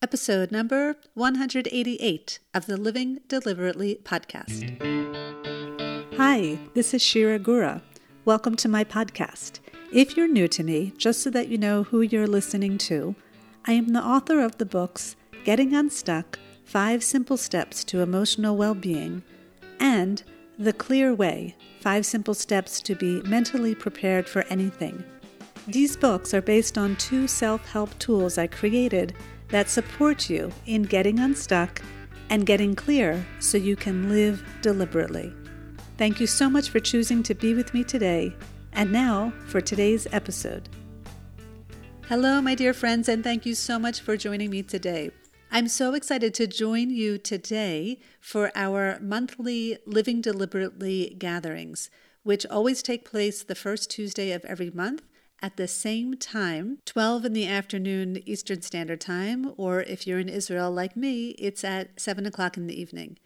episode 0.00 0.52
number 0.52 0.96
188 1.14 2.38
of 2.54 2.66
the 2.66 2.76
Living 2.76 3.18
Deliberately 3.26 4.00
podcast. 4.04 4.76
Hi, 6.16 6.58
this 6.74 6.94
is 6.94 7.02
Shira 7.02 7.38
Gura. 7.40 7.82
Welcome 8.24 8.54
to 8.56 8.68
my 8.68 8.84
podcast. 8.84 9.58
If 9.92 10.16
you're 10.16 10.28
new 10.28 10.46
to 10.48 10.62
me, 10.62 10.92
just 10.96 11.20
so 11.22 11.30
that 11.30 11.48
you 11.48 11.58
know 11.58 11.82
who 11.82 12.02
you're 12.02 12.28
listening 12.28 12.78
to, 12.78 13.16
I 13.66 13.72
am 13.72 13.88
the 13.88 14.04
author 14.04 14.40
of 14.40 14.58
the 14.58 14.66
books 14.66 15.16
Getting 15.44 15.74
Unstuck 15.74 16.38
Five 16.64 17.02
Simple 17.02 17.36
Steps 17.36 17.82
to 17.84 18.00
Emotional 18.00 18.56
Well-Being 18.56 19.24
and 19.80 20.22
The 20.58 20.72
Clear 20.72 21.12
Way 21.12 21.56
Five 21.80 22.06
Simple 22.06 22.34
Steps 22.34 22.80
to 22.82 22.94
Be 22.94 23.20
Mentally 23.22 23.74
Prepared 23.74 24.28
for 24.28 24.44
Anything. 24.44 25.02
These 25.66 25.96
books 25.96 26.32
are 26.34 26.42
based 26.42 26.78
on 26.78 26.94
two 26.96 27.26
self 27.26 27.66
help 27.68 27.98
tools 27.98 28.38
I 28.38 28.46
created 28.46 29.14
that 29.48 29.68
support 29.68 30.28
you 30.28 30.52
in 30.66 30.82
getting 30.82 31.18
unstuck 31.18 31.82
and 32.30 32.46
getting 32.46 32.74
clear 32.74 33.24
so 33.38 33.56
you 33.56 33.76
can 33.76 34.08
live 34.08 34.42
deliberately. 34.60 35.32
Thank 35.96 36.20
you 36.20 36.26
so 36.26 36.48
much 36.48 36.68
for 36.70 36.80
choosing 36.80 37.22
to 37.24 37.34
be 37.34 37.54
with 37.54 37.74
me 37.74 37.84
today. 37.84 38.34
And 38.72 38.92
now 38.92 39.32
for 39.46 39.60
today's 39.60 40.06
episode. 40.12 40.68
Hello, 42.08 42.40
my 42.40 42.54
dear 42.54 42.72
friends, 42.72 43.08
and 43.08 43.24
thank 43.24 43.44
you 43.44 43.54
so 43.54 43.78
much 43.78 44.00
for 44.00 44.16
joining 44.16 44.50
me 44.50 44.62
today. 44.62 45.10
I'm 45.50 45.68
so 45.68 45.94
excited 45.94 46.34
to 46.34 46.46
join 46.46 46.90
you 46.90 47.18
today 47.18 48.00
for 48.20 48.52
our 48.54 48.98
monthly 49.00 49.78
Living 49.86 50.20
Deliberately 50.20 51.16
gatherings, 51.18 51.90
which 52.22 52.46
always 52.46 52.82
take 52.82 53.08
place 53.08 53.42
the 53.42 53.54
first 53.54 53.90
Tuesday 53.90 54.32
of 54.32 54.44
every 54.44 54.70
month 54.70 55.02
at 55.40 55.56
the 55.56 55.68
same 55.68 56.16
time, 56.16 56.78
12 56.84 57.26
in 57.26 57.32
the 57.32 57.46
afternoon 57.46 58.22
Eastern 58.26 58.62
Standard 58.62 59.00
Time, 59.00 59.52
or 59.56 59.82
if 59.82 60.06
you're 60.06 60.18
in 60.18 60.28
Israel 60.28 60.70
like 60.70 60.96
me, 60.96 61.30
it's 61.38 61.64
at 61.64 62.00
7 62.00 62.26
o'clock 62.26 62.56
in 62.56 62.66
the 62.66 62.80
evening. 62.80 63.18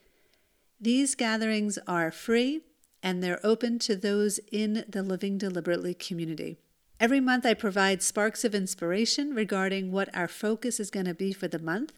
These 0.80 1.14
gatherings 1.14 1.78
are 1.86 2.10
free 2.10 2.60
and 3.02 3.22
they're 3.22 3.44
open 3.44 3.78
to 3.80 3.96
those 3.96 4.38
in 4.50 4.84
the 4.88 5.02
Living 5.02 5.38
Deliberately 5.38 5.94
community. 5.94 6.58
Every 7.00 7.20
month, 7.20 7.44
I 7.44 7.54
provide 7.54 8.02
sparks 8.02 8.44
of 8.44 8.54
inspiration 8.54 9.34
regarding 9.34 9.90
what 9.90 10.14
our 10.14 10.28
focus 10.28 10.78
is 10.78 10.90
going 10.90 11.06
to 11.06 11.14
be 11.14 11.32
for 11.32 11.48
the 11.48 11.58
month 11.58 11.92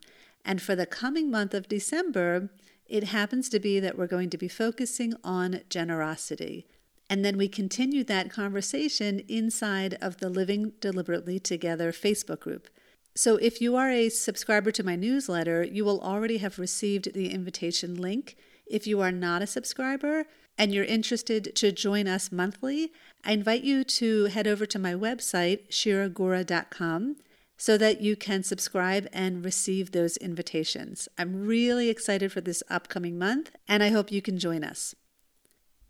and 0.45 0.61
for 0.61 0.77
the 0.77 0.87
coming 0.87 1.31
month 1.31 1.55
of 1.55 1.69
December, 1.69 2.51
it 2.87 3.05
happens 3.05 3.49
to 3.49 3.59
be 3.59 3.81
that 3.81 3.97
we're 3.97 4.07
going 4.07 4.31
to 4.31 4.39
be 4.39 4.49
focusing 4.49 5.15
on 5.25 5.61
generosity. 5.71 6.67
And 7.09 7.25
then 7.25 7.37
we 7.37 7.49
continue 7.49 8.03
that 8.05 8.31
conversation 8.31 9.21
inside 9.29 9.97
of 10.01 10.19
the 10.19 10.29
Living 10.29 10.73
Deliberately 10.81 11.39
Together 11.39 11.93
Facebook 11.93 12.41
group. 12.41 12.69
So 13.15 13.37
if 13.37 13.61
you 13.61 13.77
are 13.77 13.91
a 13.91 14.09
subscriber 14.09 14.73
to 14.73 14.83
my 14.83 14.97
newsletter, 14.97 15.63
you 15.63 15.85
will 15.85 16.01
already 16.01 16.39
have 16.39 16.59
received 16.59 17.15
the 17.15 17.31
invitation 17.31 17.95
link. 17.95 18.37
If 18.67 18.87
you 18.87 19.01
are 19.01 19.13
not 19.13 19.43
a 19.43 19.47
subscriber 19.47 20.25
and 20.59 20.73
you're 20.73 20.85
interested 20.85 21.55
to 21.57 21.73
join 21.73 22.09
us 22.09 22.33
monthly, 22.33 22.93
I 23.25 23.33
invite 23.33 23.63
you 23.63 23.85
to 23.85 24.25
head 24.27 24.47
over 24.47 24.67
to 24.67 24.79
my 24.79 24.95
website, 24.95 25.69
shiragura.com 25.69 27.17
so 27.57 27.79
that 27.79 28.01
you 28.01 28.17
can 28.17 28.43
subscribe 28.43 29.09
and 29.13 29.45
receive 29.45 29.93
those 29.93 30.17
invitations. 30.17 31.09
I'm 31.17 31.47
really 31.47 31.89
excited 31.89 32.33
for 32.33 32.41
this 32.41 32.63
upcoming 32.69 33.17
month, 33.17 33.53
and 33.69 33.83
I 33.83 33.91
hope 33.91 34.11
you 34.11 34.21
can 34.21 34.39
join 34.39 34.65
us. 34.65 34.95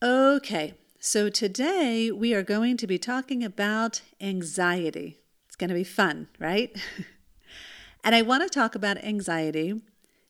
Okay, 0.03 0.75
so 1.07 1.29
today 1.29 2.11
we 2.11 2.33
are 2.33 2.43
going 2.43 2.79
to 2.79 2.87
be 2.87 2.97
talking 2.97 3.45
about 3.45 4.01
anxiety. 4.23 5.19
It's 5.47 5.55
going 5.55 5.69
to 5.69 5.75
be 5.75 5.85
fun, 5.85 6.29
right? 6.39 6.75
and 8.05 8.15
I 8.15 8.23
want 8.23 8.43
to 8.43 8.49
talk 8.49 8.75
about 8.75 8.97
anxiety 9.05 9.83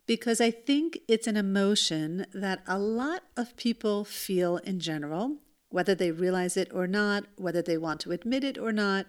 because 0.07 0.41
I 0.41 0.51
think 0.51 0.99
it's 1.07 1.29
an 1.29 1.37
emotion 1.37 2.27
that 2.35 2.65
a 2.67 2.77
lot 2.77 3.23
of 3.37 3.57
people 3.57 4.05
feel 4.05 4.57
in 4.57 4.81
general, 4.81 5.37
whether 5.69 5.95
they 5.95 6.11
realize 6.11 6.57
it 6.57 6.73
or 6.75 6.89
not, 6.89 7.27
whether 7.37 7.63
they 7.63 7.79
want 7.79 8.01
to 8.01 8.11
admit 8.11 8.43
it 8.43 8.59
or 8.59 8.73
not. 8.73 9.07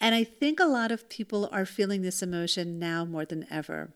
And 0.00 0.14
I 0.14 0.22
think 0.22 0.60
a 0.60 0.66
lot 0.66 0.92
of 0.92 1.08
people 1.08 1.48
are 1.50 1.66
feeling 1.66 2.02
this 2.02 2.22
emotion 2.22 2.78
now 2.78 3.04
more 3.04 3.24
than 3.24 3.44
ever. 3.50 3.92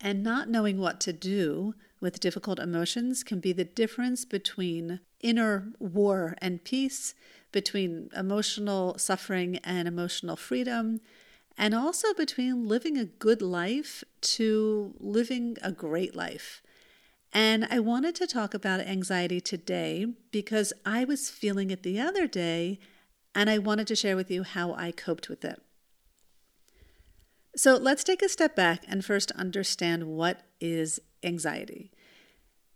And 0.00 0.22
not 0.22 0.48
knowing 0.48 0.78
what 0.78 1.00
to 1.00 1.12
do 1.12 1.74
with 2.00 2.20
difficult 2.20 2.58
emotions 2.58 3.24
can 3.24 3.40
be 3.40 3.52
the 3.52 3.64
difference 3.64 4.24
between 4.24 5.00
inner 5.20 5.72
war 5.78 6.36
and 6.40 6.64
peace, 6.64 7.14
between 7.52 8.10
emotional 8.16 8.98
suffering 8.98 9.56
and 9.64 9.88
emotional 9.88 10.36
freedom, 10.36 11.00
and 11.56 11.74
also 11.74 12.14
between 12.14 12.68
living 12.68 12.96
a 12.96 13.04
good 13.04 13.42
life 13.42 14.04
to 14.20 14.94
living 15.00 15.56
a 15.62 15.72
great 15.72 16.14
life. 16.14 16.62
And 17.32 17.66
I 17.70 17.80
wanted 17.80 18.14
to 18.16 18.26
talk 18.26 18.54
about 18.54 18.80
anxiety 18.80 19.40
today 19.40 20.06
because 20.30 20.72
I 20.86 21.04
was 21.04 21.28
feeling 21.28 21.70
it 21.70 21.82
the 21.82 22.00
other 22.00 22.26
day 22.26 22.78
and 23.34 23.50
I 23.50 23.58
wanted 23.58 23.86
to 23.88 23.96
share 23.96 24.16
with 24.16 24.30
you 24.30 24.44
how 24.44 24.72
I 24.74 24.92
coped 24.92 25.28
with 25.28 25.44
it. 25.44 25.60
So 27.56 27.76
let's 27.76 28.04
take 28.04 28.22
a 28.22 28.28
step 28.28 28.54
back 28.54 28.84
and 28.88 29.04
first 29.04 29.32
understand 29.32 30.06
what 30.06 30.42
is 30.60 31.00
anxiety. 31.22 31.90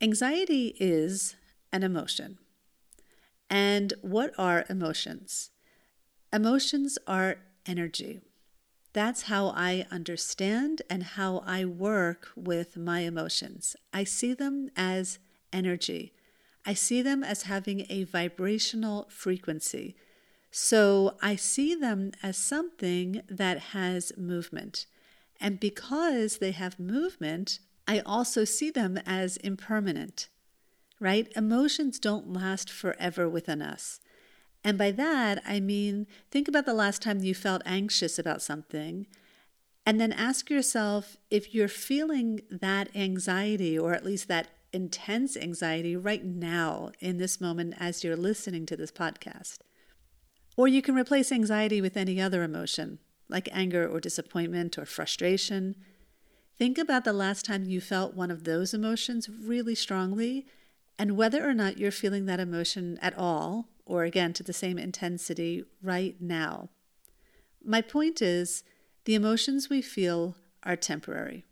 Anxiety 0.00 0.74
is 0.80 1.36
an 1.72 1.82
emotion. 1.82 2.38
And 3.48 3.92
what 4.02 4.32
are 4.38 4.64
emotions? 4.68 5.50
Emotions 6.32 6.98
are 7.06 7.36
energy. 7.66 8.20
That's 8.92 9.22
how 9.22 9.48
I 9.48 9.86
understand 9.90 10.82
and 10.90 11.02
how 11.02 11.42
I 11.46 11.64
work 11.64 12.28
with 12.36 12.76
my 12.76 13.00
emotions. 13.00 13.74
I 13.92 14.04
see 14.04 14.34
them 14.34 14.70
as 14.76 15.18
energy. 15.52 16.12
I 16.66 16.74
see 16.74 17.02
them 17.02 17.24
as 17.24 17.42
having 17.42 17.86
a 17.88 18.04
vibrational 18.04 19.08
frequency. 19.10 19.96
So 20.50 21.16
I 21.22 21.36
see 21.36 21.74
them 21.74 22.12
as 22.22 22.36
something 22.36 23.22
that 23.28 23.58
has 23.58 24.12
movement. 24.16 24.86
And 25.40 25.58
because 25.58 26.38
they 26.38 26.52
have 26.52 26.78
movement, 26.78 27.58
I 27.86 28.00
also 28.00 28.44
see 28.44 28.70
them 28.70 28.98
as 29.06 29.36
impermanent, 29.38 30.28
right? 31.00 31.30
Emotions 31.34 31.98
don't 31.98 32.32
last 32.32 32.70
forever 32.70 33.28
within 33.28 33.60
us. 33.60 34.00
And 34.64 34.78
by 34.78 34.92
that, 34.92 35.42
I 35.46 35.58
mean, 35.58 36.06
think 36.30 36.46
about 36.46 36.66
the 36.66 36.74
last 36.74 37.02
time 37.02 37.22
you 37.22 37.34
felt 37.34 37.62
anxious 37.66 38.18
about 38.18 38.42
something, 38.42 39.06
and 39.84 40.00
then 40.00 40.12
ask 40.12 40.48
yourself 40.48 41.16
if 41.30 41.52
you're 41.52 41.66
feeling 41.66 42.40
that 42.48 42.94
anxiety, 42.94 43.76
or 43.76 43.92
at 43.92 44.04
least 44.04 44.28
that 44.28 44.48
intense 44.72 45.36
anxiety 45.36 45.96
right 45.96 46.24
now 46.24 46.92
in 47.00 47.18
this 47.18 47.40
moment 47.40 47.74
as 47.78 48.04
you're 48.04 48.16
listening 48.16 48.64
to 48.66 48.76
this 48.76 48.92
podcast. 48.92 49.58
Or 50.56 50.68
you 50.68 50.82
can 50.82 50.94
replace 50.94 51.32
anxiety 51.32 51.80
with 51.80 51.96
any 51.96 52.20
other 52.20 52.42
emotion, 52.42 53.00
like 53.28 53.48
anger 53.52 53.88
or 53.88 54.00
disappointment 54.00 54.78
or 54.78 54.84
frustration. 54.84 55.74
Think 56.62 56.78
about 56.78 57.02
the 57.02 57.12
last 57.12 57.44
time 57.44 57.64
you 57.64 57.80
felt 57.80 58.14
one 58.14 58.30
of 58.30 58.44
those 58.44 58.72
emotions 58.72 59.28
really 59.28 59.74
strongly 59.74 60.46
and 60.96 61.16
whether 61.16 61.44
or 61.44 61.54
not 61.54 61.76
you're 61.76 61.90
feeling 61.90 62.26
that 62.26 62.38
emotion 62.38 63.00
at 63.02 63.18
all, 63.18 63.66
or 63.84 64.04
again 64.04 64.32
to 64.34 64.44
the 64.44 64.52
same 64.52 64.78
intensity 64.78 65.64
right 65.82 66.14
now. 66.20 66.68
My 67.64 67.80
point 67.80 68.22
is, 68.22 68.62
the 69.06 69.16
emotions 69.16 69.68
we 69.68 69.82
feel 69.82 70.36
are 70.62 70.76
temporary. 70.76 71.44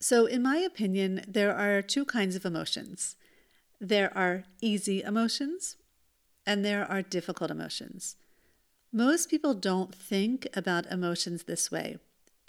So, 0.00 0.24
in 0.24 0.42
my 0.42 0.56
opinion, 0.56 1.22
there 1.28 1.54
are 1.54 1.82
two 1.82 2.06
kinds 2.06 2.36
of 2.36 2.46
emotions 2.46 3.16
there 3.78 4.16
are 4.16 4.44
easy 4.62 5.02
emotions, 5.02 5.76
and 6.46 6.64
there 6.64 6.90
are 6.90 7.02
difficult 7.02 7.50
emotions. 7.50 8.16
Most 8.90 9.28
people 9.28 9.52
don't 9.52 9.94
think 9.94 10.48
about 10.54 10.90
emotions 10.90 11.42
this 11.42 11.70
way. 11.70 11.98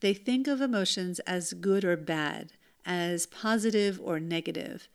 They 0.02 0.14
think 0.14 0.48
of 0.48 0.62
emotions 0.62 1.20
as 1.20 1.54
good 1.54 1.84
or 1.84 1.98
bad, 1.98 2.54
as 2.86 3.26
positive 3.26 4.00
or 4.02 4.20
negative. 4.20 4.88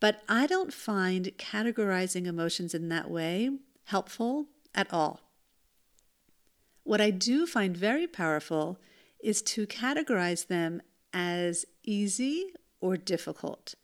But 0.00 0.22
I 0.28 0.46
don't 0.46 0.72
find 0.72 1.26
categorizing 1.38 2.26
emotions 2.26 2.74
in 2.74 2.88
that 2.88 3.10
way 3.10 3.50
helpful 3.84 4.46
at 4.74 4.92
all. 4.92 5.20
What 6.84 7.00
I 7.00 7.10
do 7.10 7.46
find 7.46 7.76
very 7.76 8.06
powerful 8.06 8.78
is 9.22 9.42
to 9.42 9.66
categorize 9.66 10.48
them 10.48 10.82
as 11.12 11.64
easy 11.84 12.52
or 12.80 12.96
difficult. 12.96 13.74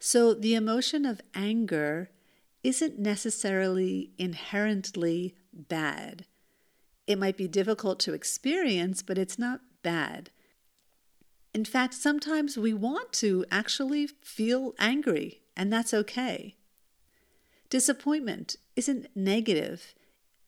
So 0.00 0.34
the 0.34 0.54
emotion 0.54 1.06
of 1.06 1.20
anger 1.34 2.10
isn't 2.64 2.98
necessarily 2.98 4.10
inherently 4.18 5.36
bad. 5.52 6.26
It 7.06 7.18
might 7.18 7.36
be 7.36 7.46
difficult 7.46 8.00
to 8.00 8.14
experience, 8.14 9.02
but 9.02 9.18
it's 9.18 9.38
not 9.38 9.60
bad. 9.86 10.30
In 11.54 11.64
fact, 11.64 11.94
sometimes 11.94 12.58
we 12.58 12.74
want 12.74 13.12
to 13.14 13.44
actually 13.52 14.08
feel 14.20 14.74
angry, 14.80 15.42
and 15.56 15.72
that's 15.72 15.94
okay. 15.94 16.56
Disappointment 17.70 18.56
isn't 18.74 19.06
negative. 19.14 19.94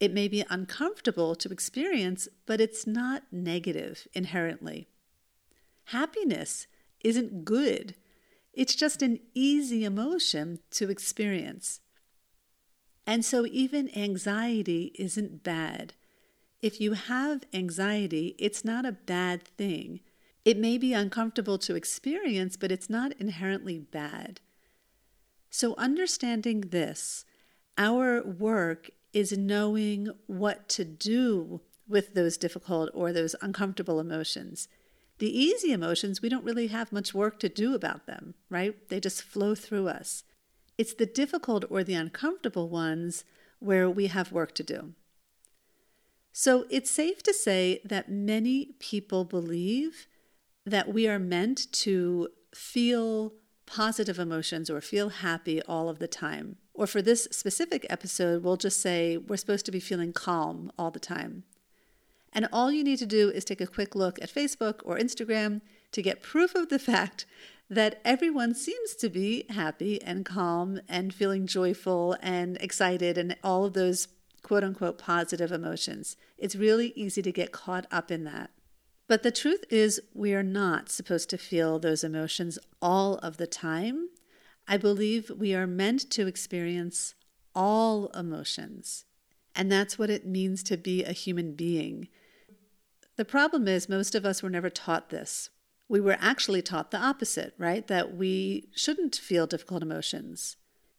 It 0.00 0.12
may 0.12 0.26
be 0.26 0.44
uncomfortable 0.50 1.37
to 1.37 1.50
experience, 1.50 2.26
but 2.46 2.61
it's 2.61 2.85
not 2.85 3.23
negative 3.31 4.08
inherently. 4.12 4.88
Happiness 5.85 6.67
isn't 7.05 7.44
good. 7.44 7.94
It's 8.52 8.75
just 8.75 9.02
an 9.02 9.20
easy 9.35 9.85
emotion 9.85 10.58
to 10.73 10.90
experience. 10.90 11.81
And 13.06 13.25
so, 13.25 13.46
even 13.46 13.96
anxiety 13.96 14.90
isn't 14.99 15.44
bad. 15.44 15.94
If 16.61 16.81
you 16.81 16.93
have 16.93 17.45
anxiety, 17.53 18.35
it's 18.39 18.65
not 18.65 18.85
a 18.85 18.93
bad 18.93 19.45
thing. 19.45 20.01
It 20.45 20.59
may 20.59 20.77
be 20.77 20.93
uncomfortable 20.93 21.59
to 21.59 21.77
experience, 21.77 22.57
but 22.57 22.73
it's 22.73 22.91
not 22.91 23.13
inherently 23.21 23.79
bad. 23.79 24.41
So, 25.51 25.75
understanding 25.77 26.63
this, 26.63 27.25
our 27.77 28.23
work 28.25 28.91
is 29.13 29.39
knowing 29.39 30.09
what 30.27 30.69
to 30.71 30.85
do 30.85 31.61
with 31.89 32.15
those 32.15 32.37
difficult 32.37 32.91
or 32.93 33.13
those 33.13 33.37
uncomfortable 33.41 34.01
emotions. 34.01 34.69
The 35.19 35.37
easy 35.37 35.73
emotions, 35.73 36.21
we 36.21 36.29
don't 36.29 36.45
really 36.45 36.67
have 36.69 36.93
much 36.93 37.15
work 37.15 37.39
to 37.41 37.49
do 37.49 37.75
about 37.75 38.07
them, 38.07 38.35
right? 38.51 38.89
They 38.89 39.01
just 39.01 39.23
flow 39.23 39.55
through 39.55 39.89
us. 39.89 40.25
It's 40.77 40.95
the 40.95 41.07
difficult 41.07 41.65
or 41.71 41.83
the 41.83 41.95
uncomfortable 41.95 42.69
ones 42.69 43.25
where 43.59 43.89
we 43.89 44.09
have 44.09 44.33
work 44.33 44.55
to 44.57 44.63
do. 44.63 44.95
So 46.33 46.67
it's 46.71 46.91
safe 46.91 47.23
to 47.25 47.35
say 47.35 47.81
that 47.85 48.11
many 48.11 48.75
people 48.79 49.25
believe 49.25 50.07
that 50.65 50.93
we 50.93 51.09
are 51.09 51.19
meant 51.19 51.73
to 51.73 52.29
feel 52.55 53.33
positive 53.67 54.19
emotions 54.19 54.71
or 54.71 54.81
feel 54.81 55.09
happy 55.11 55.61
all 55.63 55.89
of 55.89 55.99
the 55.99 56.09
time. 56.09 56.57
Or 56.75 56.87
for 56.87 57.03
this 57.03 57.29
specific 57.31 57.87
episode, 57.91 58.43
we'll 58.43 58.57
just 58.57 58.81
say 58.81 59.17
we're 59.17 59.37
supposed 59.37 59.67
to 59.67 59.73
be 59.73 59.81
feeling 59.81 60.13
calm 60.13 60.71
all 60.79 60.91
the 60.91 61.01
time. 61.01 61.45
And 62.33 62.49
all 62.53 62.71
you 62.71 62.85
need 62.85 62.99
to 62.99 63.07
do 63.07 63.31
is 63.31 63.45
take 63.45 63.61
a 63.61 63.67
quick 63.67 63.95
look 63.95 64.21
at 64.23 64.33
Facebook 64.33 64.81
or 64.85 64.97
Instagram 64.97 65.61
to 65.93 66.03
get 66.03 66.23
proof 66.23 66.55
of 66.55 66.69
the 66.69 66.79
fact 66.79 67.27
that 67.71 68.01
everyone 68.05 68.55
seems 68.55 68.95
to 68.95 69.09
be 69.09 69.45
happy 69.51 70.01
and 70.03 70.25
calm 70.25 70.81
and 70.89 71.13
feeling 71.13 71.47
joyful 71.47 72.17
and 72.23 72.57
excited 72.59 73.19
and 73.19 73.37
all 73.43 73.65
of 73.65 73.75
those 73.75 74.09
quote 74.43 74.64
unquote 74.64 74.99
positive 74.99 75.52
emotions. 75.52 76.17
It's 76.37 76.56
really 76.56 76.93
easy 76.96 77.23
to 77.23 77.32
get 77.32 77.52
caught 77.52 77.87
up 77.90 78.11
in 78.11 78.25
that. 78.25 78.50
But 79.08 79.23
the 79.23 79.32
truth 79.32 79.64
is, 79.70 80.00
we 80.12 80.35
are 80.35 80.43
not 80.43 80.90
supposed 80.90 81.31
to 81.31 81.38
feel 81.38 81.79
those 81.79 82.05
emotions 82.05 82.58
all 82.82 83.17
of 83.17 83.38
the 83.38 83.46
time. 83.46 84.11
I 84.67 84.76
believe 84.76 85.31
we 85.31 85.55
are 85.55 85.67
meant 85.67 86.11
to 86.11 86.26
experience 86.26 87.14
all 87.55 88.08
emotions. 88.08 89.06
And 89.55 89.73
that's 89.73 89.99
what 89.99 90.11
it 90.11 90.26
means 90.26 90.62
to 90.64 90.76
be 90.76 91.02
a 91.02 91.12
human 91.12 91.55
being. 91.55 92.08
The 93.17 93.25
problem 93.25 93.67
is, 93.67 93.88
most 93.88 94.14
of 94.14 94.25
us 94.25 94.43
were 94.43 94.50
never 94.50 94.70
taught 94.70 95.08
this. 95.08 95.50
We 95.88 96.00
were 96.00 96.19
actually 96.20 96.62
taught 96.62 96.90
the 96.90 97.00
opposite, 97.00 97.55
right? 97.58 97.87
That 97.88 98.14
we 98.14 98.69
shouldn't 98.76 99.17
feel 99.17 99.46
difficult 99.46 99.82
emotions. 99.82 100.56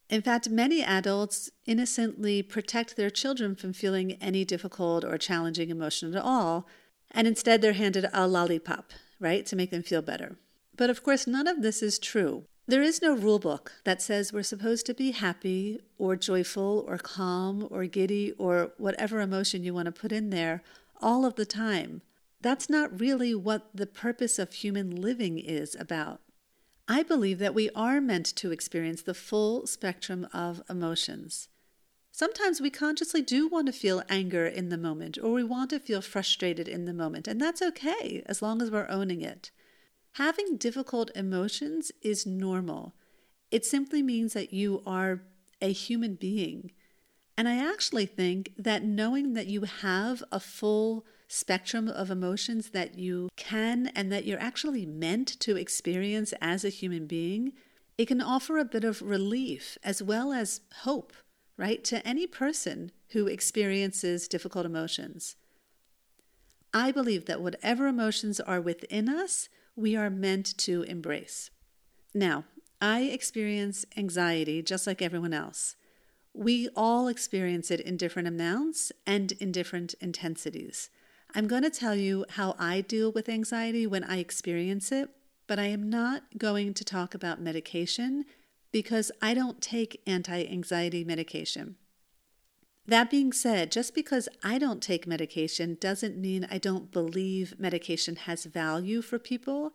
In 0.10 0.24
fact, 0.24 0.50
many 0.50 0.82
adults 0.82 1.52
innocently 1.68 2.42
protect 2.42 2.96
their 2.96 3.12
children 3.12 3.56
from 3.56 3.74
feeling 3.74 4.14
any 4.14 4.44
difficult 4.44 5.04
or 5.04 5.20
challenging 5.20 5.70
emotion 5.70 6.16
at 6.16 6.24
all, 6.24 6.68
and 7.12 7.28
instead 7.28 7.62
they're 7.62 7.74
handed 7.74 8.08
a 8.12 8.28
lollipop, 8.28 8.92
right, 9.20 9.46
to 9.46 9.56
make 9.56 9.70
them 9.70 9.84
feel 9.84 10.02
better. 10.02 10.38
But 10.76 10.90
of 10.90 11.04
course, 11.04 11.28
none 11.28 11.48
of 11.48 11.62
this 11.62 11.84
is 11.84 12.00
true. 12.00 12.46
There 12.68 12.82
is 12.82 13.02
no 13.02 13.16
rule 13.16 13.40
book 13.40 13.74
that 13.84 14.02
says 14.02 14.34
we're 14.34 14.44
supposed 14.44 14.86
to 14.88 14.94
be 14.94 15.12
happy 15.12 15.80
or 15.98 16.16
joyful 16.16 16.86
or 16.88 16.98
calm 16.98 17.68
or 17.70 17.86
giddy 17.86 18.34
or 18.38 18.74
whatever 18.78 19.22
emotion 19.22 19.64
you 19.64 19.74
want 19.74 19.88
to 19.88 19.92
put 19.92 20.12
in 20.12 20.30
there 20.30 20.64
all 21.02 21.26
of 21.26 21.36
the 21.36 21.46
time. 21.46 22.02
That's 22.42 22.70
not 22.70 23.00
really 23.00 23.36
what 23.36 23.70
the 23.74 23.88
purpose 23.88 24.40
of 24.40 24.54
human 24.54 24.96
living 24.96 25.38
is 25.38 25.76
about. 25.80 26.22
I 26.91 27.03
believe 27.03 27.38
that 27.38 27.53
we 27.53 27.69
are 27.75 28.01
meant 28.01 28.25
to 28.38 28.51
experience 28.51 29.03
the 29.03 29.13
full 29.13 29.68
spectrum 29.68 30.27
of 30.33 30.63
emotions. 30.68 31.47
Sometimes 32.12 32.59
we 32.59 32.71
consciously 32.71 33.21
do 33.21 33.47
want 33.47 33.68
to 33.68 33.71
feel 33.71 34.01
anger 34.09 34.47
in 34.47 34.69
the 34.69 34.77
moment, 34.77 35.19
or 35.21 35.31
we 35.31 35.44
want 35.44 35.69
to 35.69 35.80
feel 35.80 36.01
frustrated 36.01 36.68
in 36.68 36.86
the 36.86 36.94
moment, 36.94 37.27
and 37.27 37.39
that's 37.39 37.62
okay 37.62 38.24
as 38.25 38.41
long 38.41 38.59
as 38.59 38.71
we're 38.71 38.89
owning 38.89 39.21
it. 39.21 39.51
Having 40.13 40.57
difficult 40.57 41.12
emotions 41.15 41.91
is 42.01 42.25
normal. 42.25 42.95
It 43.51 43.65
simply 43.65 44.01
means 44.01 44.33
that 44.33 44.51
you 44.51 44.81
are 44.88 45.21
a 45.62 45.71
human 45.71 46.15
being. 46.15 46.71
And 47.38 47.47
I 47.47 47.71
actually 47.71 48.07
think 48.07 48.51
that 48.57 48.83
knowing 48.83 49.33
that 49.33 49.45
you 49.45 49.62
have 49.62 50.24
a 50.31 50.39
full 50.39 51.06
spectrum 51.30 51.88
of 51.88 52.10
emotions 52.10 52.72
that 52.72 52.98
you 52.98 53.30
can 53.38 53.88
and 53.96 54.12
that 54.12 54.26
you're 54.26 54.42
actually 54.42 54.86
meant 54.86 55.28
to 55.40 55.56
experience 55.56 56.34
as 56.42 56.66
a 56.66 56.70
human 56.70 57.06
being, 57.06 57.54
it 57.98 58.08
can 58.08 58.22
offer 58.22 58.58
a 58.58 58.66
bit 58.66 58.84
of 58.84 59.02
relief 59.02 59.78
as 59.84 60.02
well 60.02 60.34
as 60.34 60.62
hope, 60.81 61.14
right, 61.56 61.84
to 61.84 62.06
any 62.06 62.26
person 62.26 62.92
who 63.10 63.28
experiences 63.28 64.28
difficult 64.28 64.66
emotions. 64.66 65.36
I 66.74 66.92
believe 66.92 67.26
that 67.26 67.42
whatever 67.42 67.88
emotions 67.88 68.40
are 68.40 68.60
within 68.60 69.08
us, 69.08 69.50
we 69.75 69.96
are 69.96 70.10
meant 70.10 70.58
to 70.60 70.84
embrace. 70.84 71.52
Now, 72.14 72.46
I 72.82 73.02
experience 73.02 73.86
anxiety 73.96 74.62
just 74.64 74.88
like 74.88 75.02
everyone 75.02 75.34
else. 75.34 75.75
We 76.34 76.70
all 76.75 77.08
experience 77.08 77.70
it 77.70 77.82
in 77.82 77.98
different 77.98 78.28
amounts 78.28 78.92
and 79.06 79.32
in 79.34 79.52
different 79.52 79.94
intensities. 80.02 80.90
I'm 81.36 81.48
going 81.48 81.64
to 81.64 81.70
tell 81.70 81.96
you 81.96 82.26
how 82.31 82.56
I 82.58 82.81
deal 82.81 83.12
with 83.12 83.30
anxiety 83.30 83.86
when 83.86 84.04
I 84.04 84.18
experience 84.18 84.92
it, 84.92 85.10
but 85.46 85.60
I 85.60 85.68
am 85.68 85.90
not 85.90 86.24
going 86.38 86.74
to 86.74 86.84
talk 86.84 87.14
about 87.14 87.40
medication 87.40 88.26
because 88.72 89.12
I 89.22 89.34
don't 89.34 89.62
take 89.62 90.02
anti 90.08 90.48
anxiety 90.48 91.04
medication. 91.04 91.76
That 92.88 93.12
being 93.12 93.31
said, 93.31 93.72
just 93.72 93.94
because 93.94 94.28
I 94.44 94.58
don't 94.58 94.81
take 94.81 95.06
medication 95.06 95.78
doesn't 95.80 96.18
mean 96.18 96.48
I 96.50 96.58
don't 96.58 96.92
believe 96.92 97.60
medication 97.60 98.16
has 98.16 98.46
value 98.46 99.04
for 99.04 99.20
people. 99.20 99.74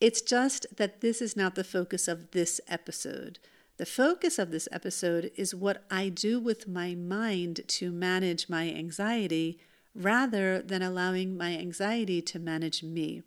It's 0.00 0.20
just 0.20 0.66
that 0.76 1.00
this 1.00 1.22
is 1.22 1.36
not 1.36 1.54
the 1.54 1.62
focus 1.62 2.08
of 2.08 2.32
this 2.32 2.60
episode. 2.66 3.38
The 3.76 3.86
focus 3.86 4.40
of 4.40 4.50
this 4.50 4.68
episode 4.72 5.30
is 5.36 5.54
what 5.54 5.84
I 5.90 6.08
do 6.08 6.40
with 6.40 6.66
my 6.66 6.96
mind 6.96 7.60
to 7.68 7.92
manage 7.92 8.48
my 8.48 8.68
anxiety 8.68 9.60
rather 9.96 10.60
than 10.60 10.82
allowing 10.82 11.36
my 11.36 11.56
anxiety 11.56 12.20
to 12.20 12.38
manage 12.38 12.82
me. 12.82 13.22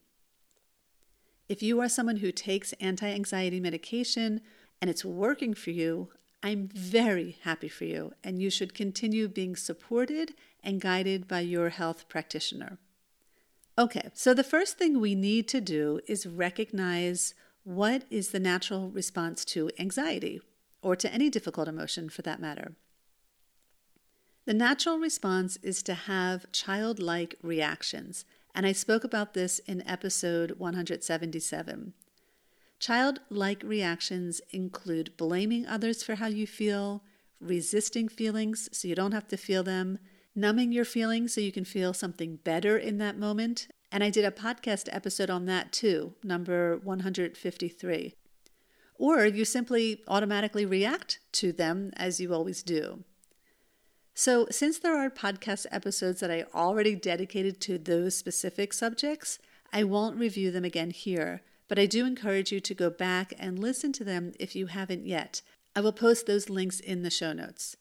If 1.48 1.63
you 1.63 1.81
are 1.81 1.89
someone 1.89 2.18
who 2.18 2.31
takes 2.31 2.74
anti 2.74 3.10
anxiety 3.10 3.60
medication 3.60 4.41
and 4.82 4.89
it's 4.89 5.03
working 5.03 5.53
for 5.55 5.72
you, 5.72 6.10
I'm 6.41 6.70
very 6.74 7.38
happy 7.41 7.67
for 7.67 7.84
you, 7.84 8.13
and 8.24 8.41
you 8.41 8.50
should 8.50 8.74
continue 8.74 9.27
being 9.27 9.55
supported 9.55 10.36
and 10.63 10.79
guided 10.79 11.27
by 11.27 11.41
your 11.41 11.70
health 11.70 12.08
practitioner. 12.08 12.77
Okay, 13.77 14.10
so 14.13 14.34
the 14.34 14.44
first 14.44 14.77
thing 14.77 15.00
we 15.00 15.15
need 15.15 15.48
to 15.50 15.60
do 15.60 16.00
is 16.08 16.25
recognize 16.25 17.34
what 17.63 18.03
is 18.10 18.29
the 18.29 18.39
natural 18.39 18.89
response 18.89 19.44
to 19.46 19.70
anxiety, 19.77 20.39
or 20.82 20.96
to 20.96 21.13
any 21.13 21.29
difficult 21.29 21.67
emotion 21.67 22.10
for 22.10 22.22
that 22.22 22.39
matter. 22.39 22.74
The 24.50 24.56
natural 24.56 24.98
response 24.98 25.60
is 25.62 25.84
to 25.84 25.94
have 25.94 26.51
childlike 26.51 27.36
reactions, 27.44 28.25
and 28.56 28.65
I 28.65 28.72
spoke 28.72 29.03
about 29.03 29.36
this 29.36 29.60
in 29.60 29.88
episode 29.88 30.53
177. 30.58 31.94
Childlike 32.79 33.62
reactions 33.62 34.41
include 34.50 35.15
blaming 35.18 35.68
others 35.68 36.01
for 36.01 36.15
how 36.15 36.25
you 36.25 36.48
feel, 36.48 37.03
resisting 37.39 38.08
feelings 38.08 38.70
so 38.72 38.88
you 38.88 38.96
don't 38.96 39.12
have 39.12 39.27
to 39.27 39.38
feel 39.38 39.62
them, 39.62 40.00
numbing 40.34 40.72
your 40.72 40.84
feelings 40.84 41.32
so 41.32 41.41
you 41.41 41.51
can 41.51 41.63
feel 41.63 41.94
something 41.94 42.38
better 42.38 42.75
in 42.75 42.98
that 42.98 43.20
moment. 43.20 43.68
And 43.91 44.03
I 44.03 44.10
did 44.10 44.25
a 44.25 44.32
podcast 44.32 44.89
episode 44.91 45.29
on 45.29 45.46
that 45.46 45.72
too, 45.72 46.15
number 46.24 46.77
153. 46.77 48.15
Or 48.96 49.25
you 49.27 49.46
simply 49.46 50.01
automatically 50.08 50.65
react 50.65 51.20
to 51.34 51.51
them 51.51 51.91
as 51.98 52.20
you 52.20 52.34
always 52.34 52.63
do. 52.63 53.03
So, 54.20 54.48
since 54.52 54.80
there 54.80 54.98
are 54.98 55.10
podcast 55.10 55.66
episodes 55.72 56.20
that 56.20 56.30
I 56.30 56.44
already 56.54 56.94
dedicated 56.94 57.62
to 57.62 57.78
those 57.78 58.18
specific 58.18 58.74
subjects, 58.74 59.40
I 59.72 59.86
won't 59.86 60.20
review 60.20 60.52
them 60.52 60.66
again 60.66 60.92
here, 60.92 61.42
but 61.70 61.80
I 61.80 61.86
do 61.86 62.06
encourage 62.06 62.52
you 62.52 62.60
to 62.60 62.74
go 62.74 62.90
back 62.90 63.32
and 63.40 63.58
listen 63.58 63.94
to 63.94 64.04
them 64.04 64.34
if 64.38 64.58
you 64.58 64.68
haven't 64.68 65.08
yet. 65.08 65.42
I 65.74 65.80
will 65.80 65.94
post 65.94 66.26
those 66.26 66.50
links 66.50 66.82
in 66.82 67.02
the 67.04 67.10
show 67.10 67.32
notes. 67.32 67.78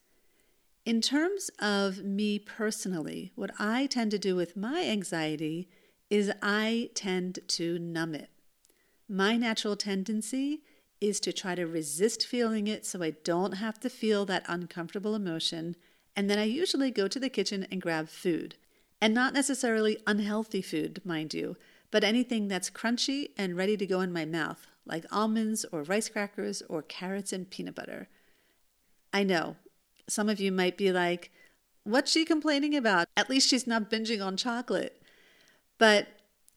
In 0.87 1.01
terms 1.01 1.51
of 1.59 2.05
me 2.05 2.39
personally, 2.39 3.33
what 3.35 3.51
I 3.59 3.87
tend 3.87 4.13
to 4.13 4.19
do 4.21 4.37
with 4.37 4.57
my 4.57 4.85
anxiety 4.85 5.69
is 6.09 6.31
I 6.41 6.91
tend 6.95 7.41
to 7.49 7.81
numb 7.81 8.15
it. 8.15 8.31
My 9.09 9.37
natural 9.37 9.75
tendency 9.75 10.63
is 11.01 11.19
to 11.19 11.33
try 11.33 11.57
to 11.57 11.67
resist 11.67 12.25
feeling 12.25 12.69
it 12.69 12.87
so 12.87 13.03
I 13.03 13.15
don't 13.25 13.55
have 13.55 13.81
to 13.81 13.91
feel 13.91 14.25
that 14.27 14.45
uncomfortable 14.47 15.17
emotion 15.17 15.75
and 16.19 16.29
then 16.29 16.41
I 16.41 16.45
usually 16.47 16.91
go 16.91 17.07
to 17.07 17.21
the 17.21 17.29
kitchen 17.29 17.65
and 17.71 17.81
grab 17.81 18.09
food. 18.09 18.57
And 19.01 19.15
not 19.15 19.35
necessarily 19.35 20.03
unhealthy 20.05 20.61
food, 20.61 21.01
mind 21.05 21.33
you, 21.33 21.57
but 21.93 22.03
anything 22.03 22.49
that's 22.49 22.71
crunchy 22.71 23.29
and 23.39 23.57
ready 23.57 23.77
to 23.77 23.87
go 23.87 24.01
in 24.01 24.13
my 24.13 24.25
mouth, 24.25 24.67
like 24.85 25.05
almonds 25.13 25.65
or 25.71 25.85
rice 25.85 26.09
crackers 26.09 26.61
or 26.69 26.83
carrots 26.83 27.33
and 27.33 27.49
peanut 27.49 27.77
butter. 27.77 28.09
I 29.13 29.23
know 29.23 29.55
some 30.09 30.29
of 30.29 30.41
you 30.41 30.51
might 30.51 30.77
be 30.77 30.91
like, 30.91 31.31
what's 31.85 32.11
she 32.11 32.25
complaining 32.25 32.75
about? 32.75 33.07
At 33.17 33.31
least 33.31 33.49
she's 33.49 33.69
not 33.69 33.89
binging 33.89 34.21
on 34.21 34.37
chocolate. 34.37 35.01
But 35.79 36.09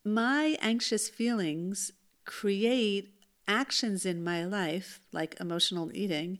my 0.03 0.58
anxious 0.60 1.08
feelings 1.08 1.91
create 2.25 3.13
actions 3.48 4.08
in 4.08 4.24
my 4.24 4.44
life, 4.44 5.01
like 5.12 5.39
emotional 5.39 5.91
eating, 5.94 6.39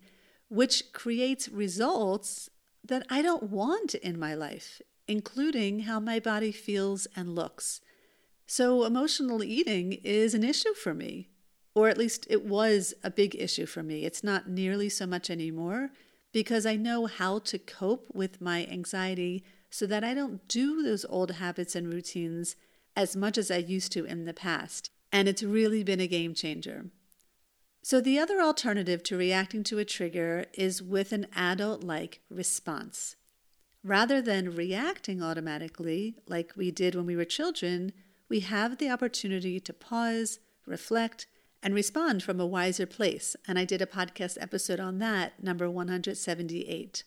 which 0.50 0.92
creates 0.92 1.48
results 1.50 2.50
that 2.84 3.06
I 3.10 3.22
don't 3.22 3.44
want 3.44 3.96
in 3.96 4.20
my 4.20 4.34
life, 4.34 4.82
including 5.08 5.82
how 5.82 6.00
my 6.00 6.20
body 6.20 6.52
feels 6.52 7.08
and 7.16 7.36
looks. 7.36 7.82
So, 8.48 8.84
emotional 8.84 9.44
eating 9.44 9.94
is 10.04 10.34
an 10.34 10.44
issue 10.44 10.74
for 10.74 10.94
me, 10.94 11.30
or 11.74 11.88
at 11.88 11.98
least 11.98 12.28
it 12.30 12.46
was 12.46 12.94
a 13.04 13.10
big 13.10 13.36
issue 13.36 13.66
for 13.66 13.82
me. 13.84 14.04
It's 14.04 14.24
not 14.24 14.50
nearly 14.50 14.90
so 14.90 15.06
much 15.06 15.30
anymore 15.30 15.92
because 16.34 16.66
I 16.66 16.76
know 16.76 17.06
how 17.06 17.40
to 17.40 17.60
cope 17.60 18.08
with 18.14 18.42
my 18.42 18.66
anxiety 18.66 19.44
so 19.70 19.86
that 19.86 20.04
I 20.04 20.14
don't 20.14 20.48
do 20.48 20.84
those 20.84 21.06
old 21.06 21.32
habits 21.32 21.76
and 21.76 21.92
routines 21.92 22.56
as 22.96 23.16
much 23.16 23.38
as 23.38 23.50
I 23.50 23.58
used 23.58 23.92
to 23.94 24.06
in 24.06 24.26
the 24.26 24.34
past. 24.34 24.92
And 25.12 25.28
it's 25.28 25.44
really 25.44 25.84
been 25.84 26.00
a 26.00 26.08
game 26.08 26.34
changer. 26.34 26.86
So, 27.84 28.00
the 28.00 28.20
other 28.20 28.40
alternative 28.40 29.02
to 29.04 29.18
reacting 29.18 29.64
to 29.64 29.80
a 29.80 29.86
trigger 29.86 30.46
is 30.54 30.84
with 30.84 31.12
an 31.12 31.26
adult 31.36 31.84
like 31.84 32.22
response. 32.30 33.16
Rather 33.84 34.22
than 34.22 34.56
reacting 34.56 35.24
automatically 35.24 36.16
like 36.28 36.54
we 36.56 36.70
did 36.70 36.94
when 36.94 37.08
we 37.08 37.16
were 37.16 37.26
children, 37.26 37.92
we 38.30 38.42
have 38.42 38.78
the 38.78 38.90
opportunity 38.90 39.60
to 39.60 39.74
pause, 39.74 40.40
reflect, 40.68 41.26
and 41.64 41.74
respond 41.74 42.22
from 42.22 42.40
a 42.40 42.46
wiser 42.46 42.86
place. 42.86 43.36
And 43.48 43.58
I 43.58 43.66
did 43.66 43.82
a 43.82 43.88
podcast 43.88 44.38
episode 44.40 44.80
on 44.80 45.00
that, 45.00 45.44
number 45.44 45.70
178. 45.70 47.04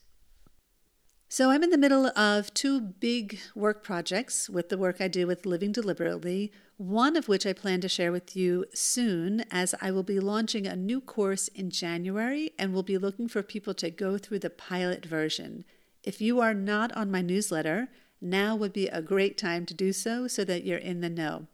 So 1.28 1.50
I'm 1.50 1.62
in 1.62 1.70
the 1.70 1.78
middle 1.78 2.06
of 2.18 2.52
two 2.52 2.80
big 2.80 3.38
work 3.54 3.82
projects 3.82 4.50
with 4.50 4.68
the 4.68 4.78
work 4.78 5.00
I 5.00 5.08
do 5.08 5.26
with 5.26 5.46
Living 5.46 5.72
Deliberately, 5.72 6.52
one 6.76 7.16
of 7.16 7.28
which 7.28 7.46
I 7.46 7.52
plan 7.52 7.80
to 7.82 7.88
share 7.88 8.10
with 8.10 8.34
you 8.34 8.64
soon 8.74 9.44
as 9.50 9.74
I 9.80 9.90
will 9.90 10.02
be 10.02 10.18
launching 10.18 10.66
a 10.66 10.74
new 10.74 11.00
course 11.00 11.48
in 11.48 11.70
January 11.70 12.52
and 12.58 12.72
will 12.72 12.82
be 12.82 12.98
looking 12.98 13.28
for 13.28 13.42
people 13.42 13.74
to 13.74 13.90
go 13.90 14.18
through 14.18 14.40
the 14.40 14.50
pilot 14.50 15.06
version. 15.06 15.64
If 16.02 16.20
you 16.20 16.40
are 16.40 16.54
not 16.54 16.94
on 16.96 17.10
my 17.10 17.22
newsletter, 17.22 17.88
now 18.20 18.56
would 18.56 18.72
be 18.72 18.88
a 18.88 19.02
great 19.02 19.38
time 19.38 19.66
to 19.66 19.74
do 19.74 19.92
so 19.92 20.26
so 20.26 20.44
that 20.44 20.64
you're 20.64 20.78
in 20.78 21.00
the 21.00 21.08
know. 21.08 21.46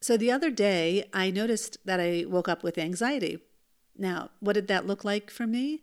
So 0.00 0.16
the 0.16 0.30
other 0.30 0.50
day, 0.50 1.08
I 1.12 1.30
noticed 1.30 1.78
that 1.84 2.00
I 2.00 2.24
woke 2.26 2.48
up 2.48 2.62
with 2.62 2.78
anxiety. 2.78 3.38
Now, 3.96 4.30
what 4.40 4.54
did 4.54 4.68
that 4.68 4.86
look 4.86 5.04
like 5.04 5.30
for 5.30 5.46
me? 5.46 5.82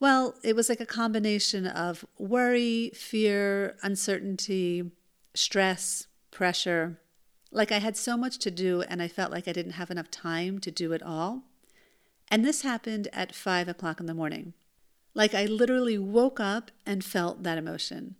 Well, 0.00 0.36
it 0.42 0.54
was 0.54 0.68
like 0.68 0.80
a 0.80 0.86
combination 0.86 1.66
of 1.66 2.04
worry, 2.18 2.90
fear, 2.94 3.76
uncertainty, 3.82 4.92
stress, 5.34 6.06
pressure. 6.30 6.98
Like 7.50 7.72
I 7.72 7.78
had 7.78 7.96
so 7.96 8.16
much 8.16 8.38
to 8.38 8.50
do 8.50 8.82
and 8.82 9.00
I 9.00 9.08
felt 9.08 9.32
like 9.32 9.48
I 9.48 9.52
didn't 9.52 9.72
have 9.72 9.90
enough 9.90 10.10
time 10.10 10.58
to 10.60 10.70
do 10.70 10.92
it 10.92 11.02
all. 11.02 11.44
And 12.30 12.44
this 12.44 12.62
happened 12.62 13.08
at 13.12 13.34
five 13.34 13.68
o'clock 13.68 14.00
in 14.00 14.06
the 14.06 14.14
morning. 14.14 14.52
Like 15.14 15.34
I 15.34 15.46
literally 15.46 15.98
woke 15.98 16.38
up 16.40 16.70
and 16.84 17.04
felt 17.04 17.42
that 17.42 17.58
emotion. 17.58 18.16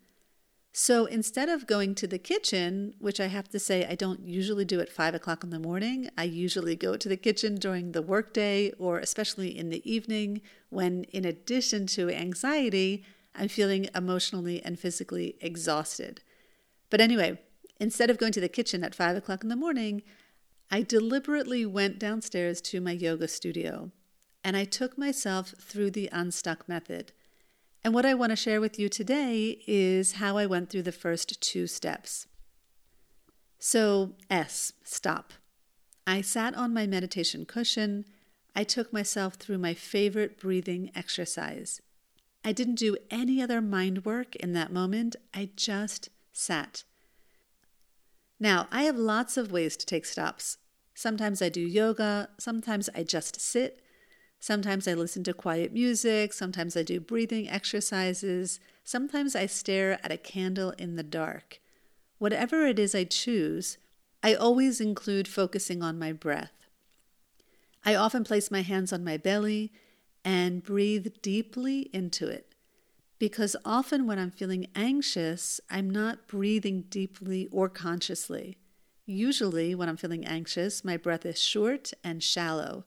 So 0.72 1.06
instead 1.06 1.48
of 1.48 1.66
going 1.66 1.94
to 1.96 2.06
the 2.06 2.18
kitchen, 2.18 2.94
which 2.98 3.20
I 3.20 3.26
have 3.26 3.48
to 3.48 3.58
say 3.58 3.84
I 3.84 3.94
don't 3.94 4.26
usually 4.26 4.64
do 4.64 4.80
at 4.80 4.88
five 4.88 5.14
o'clock 5.14 5.42
in 5.42 5.50
the 5.50 5.58
morning, 5.58 6.08
I 6.16 6.24
usually 6.24 6.76
go 6.76 6.96
to 6.96 7.08
the 7.08 7.16
kitchen 7.16 7.56
during 7.56 7.92
the 7.92 8.02
workday 8.02 8.72
or 8.78 8.98
especially 8.98 9.56
in 9.58 9.70
the 9.70 9.82
evening 9.90 10.40
when, 10.70 11.04
in 11.04 11.24
addition 11.24 11.86
to 11.88 12.10
anxiety, 12.10 13.04
I'm 13.34 13.48
feeling 13.48 13.88
emotionally 13.94 14.62
and 14.62 14.78
physically 14.78 15.36
exhausted. 15.40 16.22
But 16.90 17.00
anyway, 17.00 17.40
instead 17.80 18.10
of 18.10 18.18
going 18.18 18.32
to 18.32 18.40
the 18.40 18.48
kitchen 18.48 18.84
at 18.84 18.94
five 18.94 19.16
o'clock 19.16 19.42
in 19.42 19.48
the 19.48 19.56
morning, 19.56 20.02
I 20.70 20.82
deliberately 20.82 21.64
went 21.64 21.98
downstairs 21.98 22.60
to 22.62 22.80
my 22.80 22.92
yoga 22.92 23.28
studio 23.28 23.90
and 24.44 24.56
I 24.56 24.64
took 24.64 24.96
myself 24.96 25.54
through 25.60 25.90
the 25.90 26.08
unstuck 26.12 26.68
method. 26.68 27.12
And 27.84 27.94
what 27.94 28.06
I 28.06 28.14
want 28.14 28.30
to 28.30 28.36
share 28.36 28.60
with 28.60 28.78
you 28.78 28.88
today 28.88 29.62
is 29.66 30.12
how 30.12 30.36
I 30.36 30.46
went 30.46 30.70
through 30.70 30.82
the 30.82 30.92
first 30.92 31.40
two 31.40 31.66
steps. 31.66 32.26
So, 33.58 34.14
S, 34.30 34.72
stop. 34.84 35.32
I 36.06 36.20
sat 36.20 36.54
on 36.54 36.72
my 36.72 36.86
meditation 36.86 37.44
cushion. 37.44 38.04
I 38.54 38.64
took 38.64 38.92
myself 38.92 39.34
through 39.34 39.58
my 39.58 39.74
favorite 39.74 40.38
breathing 40.38 40.90
exercise. 40.94 41.80
I 42.44 42.52
didn't 42.52 42.76
do 42.76 42.96
any 43.10 43.42
other 43.42 43.60
mind 43.60 44.04
work 44.04 44.36
in 44.36 44.52
that 44.52 44.72
moment. 44.72 45.16
I 45.34 45.50
just 45.56 46.08
sat. 46.32 46.84
Now, 48.40 48.68
I 48.70 48.82
have 48.84 48.96
lots 48.96 49.36
of 49.36 49.52
ways 49.52 49.76
to 49.76 49.86
take 49.86 50.06
stops. 50.06 50.58
Sometimes 50.94 51.42
I 51.42 51.48
do 51.48 51.60
yoga, 51.60 52.30
sometimes 52.38 52.88
I 52.94 53.02
just 53.02 53.40
sit, 53.40 53.82
Sometimes 54.40 54.86
I 54.86 54.94
listen 54.94 55.24
to 55.24 55.34
quiet 55.34 55.72
music, 55.72 56.32
sometimes 56.32 56.76
I 56.76 56.82
do 56.82 57.00
breathing 57.00 57.48
exercises, 57.48 58.60
sometimes 58.84 59.34
I 59.34 59.46
stare 59.46 59.98
at 60.04 60.12
a 60.12 60.16
candle 60.16 60.70
in 60.78 60.94
the 60.94 61.02
dark. 61.02 61.60
Whatever 62.18 62.66
it 62.66 62.78
is 62.78 62.94
I 62.94 63.04
choose, 63.04 63.78
I 64.22 64.34
always 64.34 64.80
include 64.80 65.26
focusing 65.26 65.82
on 65.82 65.98
my 65.98 66.12
breath. 66.12 66.52
I 67.84 67.94
often 67.94 68.24
place 68.24 68.50
my 68.50 68.62
hands 68.62 68.92
on 68.92 69.04
my 69.04 69.16
belly 69.16 69.72
and 70.24 70.62
breathe 70.62 71.14
deeply 71.20 71.90
into 71.92 72.28
it. 72.28 72.47
Because 73.18 73.56
often 73.64 74.06
when 74.06 74.18
I'm 74.18 74.30
feeling 74.30 74.68
anxious, 74.76 75.60
I'm 75.68 75.90
not 75.90 76.28
breathing 76.28 76.84
deeply 76.88 77.48
or 77.50 77.68
consciously. 77.68 78.58
Usually, 79.06 79.74
when 79.74 79.88
I'm 79.88 79.96
feeling 79.96 80.24
anxious, 80.24 80.84
my 80.84 80.96
breath 80.96 81.26
is 81.26 81.40
short 81.40 81.92
and 82.04 82.22
shallow. 82.22 82.84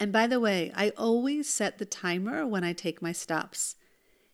And 0.00 0.12
by 0.12 0.26
the 0.26 0.40
way, 0.40 0.72
I 0.74 0.90
always 0.96 1.48
set 1.48 1.78
the 1.78 1.84
timer 1.84 2.46
when 2.46 2.64
I 2.64 2.72
take 2.72 3.00
my 3.00 3.12
stops. 3.12 3.76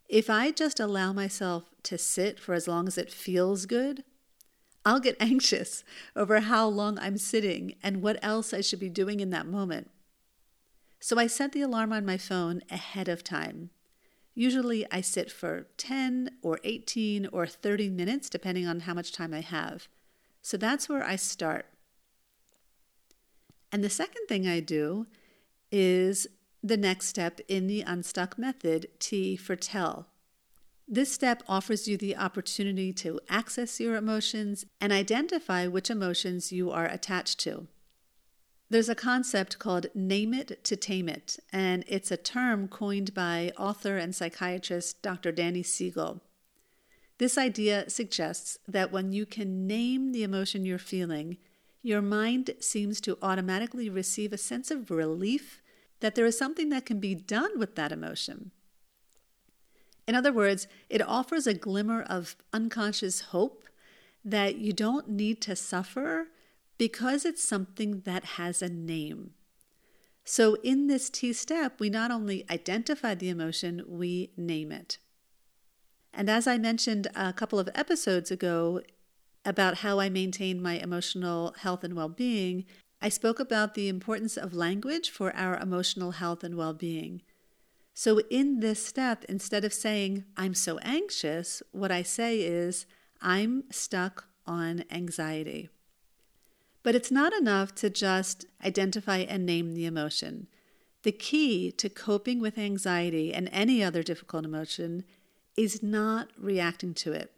If 0.08 0.30
I 0.30 0.50
just 0.50 0.80
allow 0.80 1.12
myself 1.12 1.64
to 1.84 1.98
sit 1.98 2.40
for 2.40 2.54
as 2.54 2.66
long 2.66 2.86
as 2.86 2.96
it 2.96 3.12
feels 3.12 3.66
good, 3.66 4.04
I'll 4.84 5.00
get 5.00 5.16
anxious 5.20 5.84
over 6.16 6.40
how 6.40 6.66
long 6.66 6.98
I'm 6.98 7.18
sitting 7.18 7.74
and 7.82 8.02
what 8.02 8.18
else 8.22 8.54
I 8.54 8.60
should 8.60 8.80
be 8.80 8.88
doing 8.88 9.20
in 9.20 9.30
that 9.30 9.46
moment. 9.46 9.90
So 11.00 11.18
I 11.18 11.26
set 11.26 11.52
the 11.52 11.62
alarm 11.62 11.92
on 11.92 12.06
my 12.06 12.16
phone 12.16 12.62
ahead 12.70 13.08
of 13.08 13.24
time. 13.24 13.70
Usually 14.34 14.86
I 14.90 15.00
sit 15.02 15.30
for 15.30 15.66
10 15.76 16.30
or 16.42 16.58
18 16.64 17.28
or 17.32 17.46
30 17.46 17.90
minutes, 17.90 18.30
depending 18.30 18.66
on 18.66 18.80
how 18.80 18.94
much 18.94 19.12
time 19.12 19.34
I 19.34 19.40
have. 19.40 19.88
So 20.40 20.56
that's 20.56 20.88
where 20.88 21.04
I 21.04 21.16
start. 21.16 21.66
And 23.70 23.84
the 23.84 23.90
second 23.90 24.26
thing 24.26 24.46
I 24.46 24.60
do 24.60 25.06
is 25.70 26.26
the 26.62 26.76
next 26.76 27.06
step 27.06 27.40
in 27.48 27.66
the 27.66 27.82
unstuck 27.82 28.38
method, 28.38 28.88
T 28.98 29.36
for 29.36 29.56
tell. 29.56 30.08
This 30.88 31.12
step 31.12 31.42
offers 31.48 31.88
you 31.88 31.96
the 31.96 32.16
opportunity 32.16 32.92
to 32.94 33.20
access 33.28 33.80
your 33.80 33.96
emotions 33.96 34.66
and 34.80 34.92
identify 34.92 35.66
which 35.66 35.90
emotions 35.90 36.52
you 36.52 36.70
are 36.70 36.86
attached 36.86 37.38
to. 37.40 37.66
There's 38.72 38.88
a 38.88 38.94
concept 38.94 39.58
called 39.58 39.88
name 39.94 40.32
it 40.32 40.64
to 40.64 40.76
tame 40.76 41.06
it, 41.06 41.38
and 41.52 41.84
it's 41.86 42.10
a 42.10 42.16
term 42.16 42.68
coined 42.68 43.12
by 43.12 43.52
author 43.58 43.98
and 43.98 44.14
psychiatrist 44.14 45.02
Dr. 45.02 45.30
Danny 45.30 45.62
Siegel. 45.62 46.22
This 47.18 47.36
idea 47.36 47.90
suggests 47.90 48.56
that 48.66 48.90
when 48.90 49.12
you 49.12 49.26
can 49.26 49.66
name 49.66 50.12
the 50.12 50.22
emotion 50.22 50.64
you're 50.64 50.78
feeling, 50.78 51.36
your 51.82 52.00
mind 52.00 52.54
seems 52.60 52.98
to 53.02 53.18
automatically 53.20 53.90
receive 53.90 54.32
a 54.32 54.38
sense 54.38 54.70
of 54.70 54.90
relief 54.90 55.60
that 56.00 56.14
there 56.14 56.24
is 56.24 56.38
something 56.38 56.70
that 56.70 56.86
can 56.86 56.98
be 56.98 57.14
done 57.14 57.58
with 57.58 57.74
that 57.74 57.92
emotion. 57.92 58.52
In 60.08 60.14
other 60.14 60.32
words, 60.32 60.66
it 60.88 61.06
offers 61.06 61.46
a 61.46 61.52
glimmer 61.52 62.00
of 62.00 62.36
unconscious 62.54 63.20
hope 63.20 63.66
that 64.24 64.56
you 64.56 64.72
don't 64.72 65.10
need 65.10 65.42
to 65.42 65.56
suffer 65.56 66.28
because 66.82 67.24
it's 67.24 67.44
something 67.44 68.00
that 68.00 68.24
has 68.24 68.60
a 68.60 68.68
name. 68.68 69.30
So, 70.24 70.56
in 70.64 70.88
this 70.88 71.08
T 71.10 71.32
step, 71.32 71.78
we 71.78 71.88
not 71.88 72.10
only 72.10 72.44
identify 72.50 73.14
the 73.14 73.28
emotion, 73.28 73.84
we 73.86 74.32
name 74.36 74.72
it. 74.72 74.98
And 76.12 76.28
as 76.28 76.48
I 76.48 76.58
mentioned 76.58 77.06
a 77.14 77.32
couple 77.32 77.60
of 77.60 77.68
episodes 77.72 78.32
ago 78.32 78.80
about 79.44 79.78
how 79.84 80.00
I 80.00 80.08
maintain 80.08 80.60
my 80.60 80.74
emotional 80.74 81.54
health 81.56 81.84
and 81.84 81.94
well 81.94 82.08
being, 82.08 82.64
I 83.00 83.10
spoke 83.10 83.38
about 83.38 83.74
the 83.74 83.88
importance 83.88 84.36
of 84.36 84.52
language 84.52 85.08
for 85.08 85.32
our 85.36 85.56
emotional 85.58 86.10
health 86.10 86.42
and 86.42 86.56
well 86.56 86.74
being. 86.74 87.22
So, 87.94 88.22
in 88.28 88.58
this 88.58 88.84
step, 88.84 89.24
instead 89.28 89.64
of 89.64 89.72
saying, 89.72 90.24
I'm 90.36 90.54
so 90.54 90.78
anxious, 90.78 91.62
what 91.70 91.92
I 91.92 92.02
say 92.02 92.40
is, 92.40 92.86
I'm 93.20 93.70
stuck 93.70 94.24
on 94.48 94.82
anxiety. 94.90 95.68
But 96.82 96.94
it's 96.94 97.10
not 97.10 97.32
enough 97.32 97.74
to 97.76 97.90
just 97.90 98.46
identify 98.64 99.18
and 99.18 99.46
name 99.46 99.74
the 99.74 99.86
emotion. 99.86 100.48
The 101.02 101.12
key 101.12 101.70
to 101.72 101.88
coping 101.88 102.40
with 102.40 102.58
anxiety 102.58 103.32
and 103.32 103.48
any 103.52 103.82
other 103.82 104.02
difficult 104.02 104.44
emotion 104.44 105.04
is 105.56 105.82
not 105.82 106.28
reacting 106.38 106.94
to 106.94 107.12
it. 107.12 107.32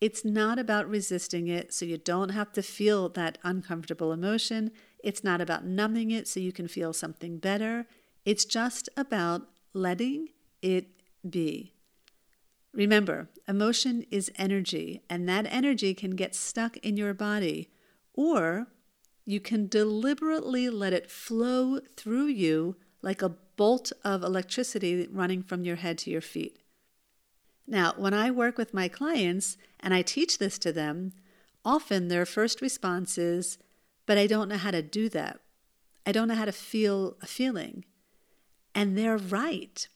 It's 0.00 0.24
not 0.24 0.58
about 0.58 0.88
resisting 0.88 1.48
it 1.48 1.72
so 1.72 1.84
you 1.84 1.98
don't 1.98 2.28
have 2.28 2.52
to 2.52 2.62
feel 2.62 3.08
that 3.10 3.38
uncomfortable 3.42 4.12
emotion. 4.12 4.70
It's 5.02 5.24
not 5.24 5.40
about 5.40 5.64
numbing 5.64 6.12
it 6.12 6.28
so 6.28 6.38
you 6.38 6.52
can 6.52 6.68
feel 6.68 6.92
something 6.92 7.38
better. 7.38 7.86
It's 8.24 8.44
just 8.44 8.88
about 8.96 9.48
letting 9.74 10.28
it 10.62 10.86
be. 11.28 11.74
Remember, 12.72 13.28
emotion 13.48 14.04
is 14.10 14.30
energy, 14.36 15.02
and 15.10 15.28
that 15.28 15.46
energy 15.50 15.94
can 15.94 16.12
get 16.12 16.34
stuck 16.34 16.76
in 16.78 16.96
your 16.96 17.14
body, 17.14 17.70
or 18.14 18.68
you 19.28 19.40
can 19.40 19.68
deliberately 19.68 20.70
let 20.70 20.94
it 20.94 21.10
flow 21.10 21.80
through 21.98 22.28
you 22.28 22.74
like 23.02 23.20
a 23.20 23.28
bolt 23.28 23.92
of 24.02 24.22
electricity 24.22 25.06
running 25.12 25.42
from 25.42 25.64
your 25.64 25.76
head 25.76 25.98
to 25.98 26.10
your 26.10 26.22
feet. 26.22 26.60
Now, 27.66 27.92
when 27.98 28.14
I 28.14 28.30
work 28.30 28.56
with 28.56 28.72
my 28.72 28.88
clients 28.88 29.58
and 29.80 29.92
I 29.92 30.00
teach 30.00 30.38
this 30.38 30.58
to 30.60 30.72
them, 30.72 31.12
often 31.62 32.08
their 32.08 32.24
first 32.24 32.62
response 32.62 33.18
is, 33.18 33.58
But 34.06 34.16
I 34.16 34.26
don't 34.26 34.48
know 34.48 34.56
how 34.56 34.70
to 34.70 34.80
do 34.80 35.10
that. 35.10 35.40
I 36.06 36.12
don't 36.12 36.28
know 36.28 36.34
how 36.34 36.46
to 36.46 36.50
feel 36.52 37.18
a 37.20 37.26
feeling. 37.26 37.84
And 38.74 38.96
they're 38.96 39.18
right. 39.18 39.86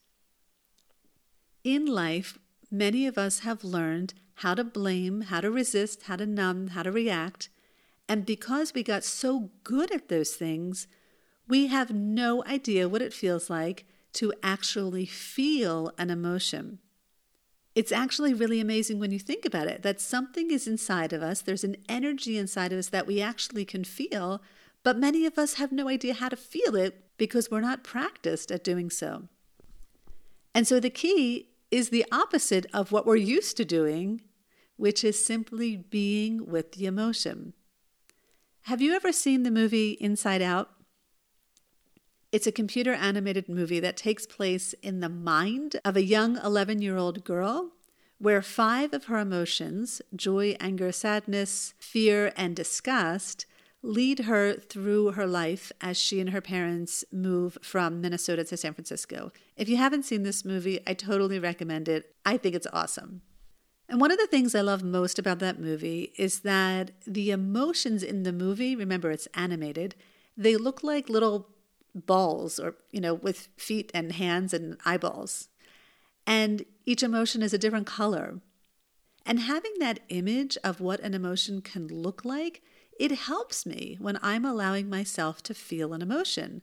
In 1.64 1.86
life, 1.86 2.38
many 2.70 3.06
of 3.06 3.16
us 3.16 3.38
have 3.38 3.64
learned 3.64 4.12
how 4.34 4.52
to 4.54 4.62
blame, 4.62 5.22
how 5.22 5.40
to 5.40 5.50
resist, 5.50 6.02
how 6.02 6.16
to 6.16 6.26
numb, 6.26 6.68
how 6.68 6.82
to 6.82 6.92
react. 6.92 7.48
And 8.12 8.26
because 8.26 8.74
we 8.74 8.82
got 8.82 9.04
so 9.04 9.50
good 9.64 9.90
at 9.90 10.08
those 10.08 10.32
things, 10.32 10.86
we 11.48 11.68
have 11.68 11.90
no 11.90 12.44
idea 12.44 12.88
what 12.88 13.02
it 13.02 13.12
feels 13.12 13.48
like 13.48 13.86
to 14.14 14.32
actually 14.42 15.06
feel 15.06 15.92
an 15.96 16.10
emotion 16.10 16.78
it's 17.74 17.92
actually 17.92 18.34
really 18.34 18.60
amazing 18.60 18.98
when 18.98 19.10
you 19.10 19.18
think 19.18 19.44
about 19.44 19.66
it 19.66 19.82
that 19.82 20.00
something 20.00 20.50
is 20.50 20.66
inside 20.66 21.12
of 21.12 21.22
us. 21.22 21.40
There's 21.40 21.64
an 21.64 21.76
energy 21.88 22.36
inside 22.36 22.72
of 22.72 22.78
us 22.78 22.88
that 22.88 23.06
we 23.06 23.20
actually 23.20 23.64
can 23.64 23.84
feel, 23.84 24.42
but 24.82 24.98
many 24.98 25.24
of 25.24 25.38
us 25.38 25.54
have 25.54 25.72
no 25.72 25.88
idea 25.88 26.14
how 26.14 26.28
to 26.28 26.36
feel 26.36 26.76
it 26.76 27.04
because 27.16 27.50
we're 27.50 27.60
not 27.60 27.84
practiced 27.84 28.50
at 28.50 28.64
doing 28.64 28.90
so. 28.90 29.28
And 30.54 30.66
so 30.66 30.80
the 30.80 30.90
key 30.90 31.48
is 31.70 31.88
the 31.88 32.04
opposite 32.12 32.66
of 32.74 32.92
what 32.92 33.06
we're 33.06 33.16
used 33.16 33.56
to 33.56 33.64
doing, 33.64 34.20
which 34.76 35.02
is 35.02 35.24
simply 35.24 35.76
being 35.76 36.44
with 36.44 36.72
the 36.72 36.84
emotion. 36.84 37.54
Have 38.66 38.80
you 38.80 38.94
ever 38.94 39.10
seen 39.10 39.42
the 39.42 39.50
movie 39.50 39.98
Inside 40.00 40.40
Out? 40.40 40.70
It's 42.30 42.46
a 42.46 42.52
computer 42.52 42.92
animated 42.92 43.48
movie 43.48 43.80
that 43.80 43.96
takes 43.96 44.24
place 44.24 44.72
in 44.74 45.00
the 45.00 45.08
mind 45.08 45.80
of 45.84 45.96
a 45.96 46.04
young 46.04 46.36
11 46.36 46.80
year 46.80 46.96
old 46.96 47.24
girl, 47.24 47.72
where 48.18 48.40
five 48.40 48.94
of 48.94 49.06
her 49.06 49.18
emotions 49.18 50.00
joy, 50.14 50.56
anger, 50.60 50.92
sadness, 50.92 51.74
fear, 51.80 52.32
and 52.36 52.54
disgust 52.54 53.46
lead 53.82 54.20
her 54.20 54.54
through 54.54 55.10
her 55.10 55.26
life 55.26 55.72
as 55.80 55.98
she 55.98 56.20
and 56.20 56.30
her 56.30 56.40
parents 56.40 57.04
move 57.10 57.58
from 57.62 58.00
Minnesota 58.00 58.44
to 58.44 58.56
San 58.56 58.74
Francisco. 58.74 59.32
If 59.56 59.68
you 59.68 59.76
haven't 59.76 60.04
seen 60.04 60.22
this 60.22 60.44
movie, 60.44 60.78
I 60.86 60.94
totally 60.94 61.40
recommend 61.40 61.88
it. 61.88 62.14
I 62.24 62.36
think 62.36 62.54
it's 62.54 62.68
awesome. 62.72 63.22
And 63.92 64.00
one 64.00 64.10
of 64.10 64.16
the 64.16 64.26
things 64.26 64.54
I 64.54 64.62
love 64.62 64.82
most 64.82 65.18
about 65.18 65.38
that 65.40 65.60
movie 65.60 66.14
is 66.16 66.40
that 66.40 66.92
the 67.06 67.30
emotions 67.30 68.02
in 68.02 68.22
the 68.22 68.32
movie, 68.32 68.74
remember 68.74 69.10
it's 69.10 69.28
animated, 69.34 69.96
they 70.34 70.56
look 70.56 70.82
like 70.82 71.10
little 71.10 71.50
balls 71.94 72.58
or, 72.58 72.76
you 72.90 73.02
know, 73.02 73.12
with 73.12 73.50
feet 73.58 73.90
and 73.92 74.12
hands 74.12 74.54
and 74.54 74.78
eyeballs. 74.86 75.48
And 76.26 76.64
each 76.86 77.02
emotion 77.02 77.42
is 77.42 77.52
a 77.52 77.58
different 77.58 77.86
color. 77.86 78.40
And 79.26 79.40
having 79.40 79.74
that 79.78 80.00
image 80.08 80.56
of 80.64 80.80
what 80.80 81.00
an 81.00 81.12
emotion 81.12 81.60
can 81.60 81.86
look 81.86 82.24
like, 82.24 82.62
it 82.98 83.12
helps 83.12 83.66
me 83.66 83.98
when 84.00 84.18
I'm 84.22 84.46
allowing 84.46 84.88
myself 84.88 85.42
to 85.42 85.52
feel 85.52 85.92
an 85.92 86.00
emotion. 86.00 86.62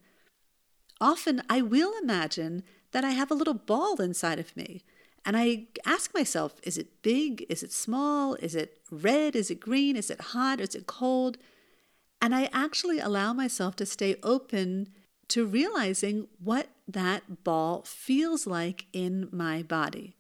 Often 1.00 1.44
I 1.48 1.62
will 1.62 1.94
imagine 2.02 2.64
that 2.92 3.06
I 3.06 3.12
have 3.12 3.30
a 3.30 3.36
little 3.36 3.54
ball 3.54 4.02
inside 4.02 4.40
of 4.40 4.58
me. 4.58 4.84
And 5.26 5.38
I 5.38 5.68
ask 5.86 6.14
myself, 6.14 6.56
is 6.64 6.78
it 6.78 7.02
big? 7.02 7.46
Is 7.50 7.64
it 7.64 7.72
small? 7.72 8.36
Is 8.36 8.56
it 8.56 8.80
red? 8.90 9.36
Is 9.36 9.52
it 9.52 9.60
green? 9.60 9.96
Is 9.96 10.10
it 10.10 10.22
hot? 10.22 10.60
Is 10.60 10.76
it 10.76 10.88
cold? 10.88 11.38
And 12.22 12.34
I 12.36 12.50
actually 12.52 13.00
allow 13.00 13.34
myself 13.34 13.76
to 13.78 13.86
stay 13.86 14.16
open 14.24 14.90
to 15.30 15.46
realizing 15.46 16.28
what 16.44 16.68
that 16.88 17.44
ball 17.44 17.84
feels 17.86 18.48
like 18.48 18.88
in 18.92 19.30
my 19.32 19.62
body. 19.62 20.16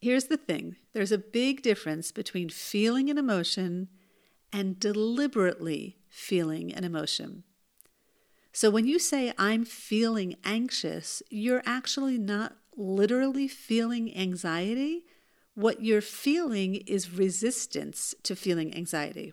Here's 0.00 0.24
the 0.24 0.36
thing 0.36 0.76
there's 0.92 1.12
a 1.12 1.18
big 1.18 1.62
difference 1.62 2.10
between 2.10 2.48
feeling 2.48 3.08
an 3.08 3.18
emotion 3.18 3.88
and 4.52 4.78
deliberately 4.78 5.98
feeling 6.08 6.74
an 6.74 6.84
emotion. 6.84 7.44
So 8.52 8.68
when 8.68 8.86
you 8.86 8.98
say, 8.98 9.32
I'm 9.38 9.64
feeling 9.64 10.34
anxious, 10.44 11.22
you're 11.30 11.62
actually 11.64 12.18
not 12.18 12.56
literally 12.76 13.48
feeling 13.48 14.16
anxiety. 14.16 15.04
What 15.54 15.82
you're 15.82 16.00
feeling 16.00 16.76
is 16.86 17.12
resistance 17.12 18.14
to 18.22 18.34
feeling 18.34 18.74
anxiety. 18.74 19.32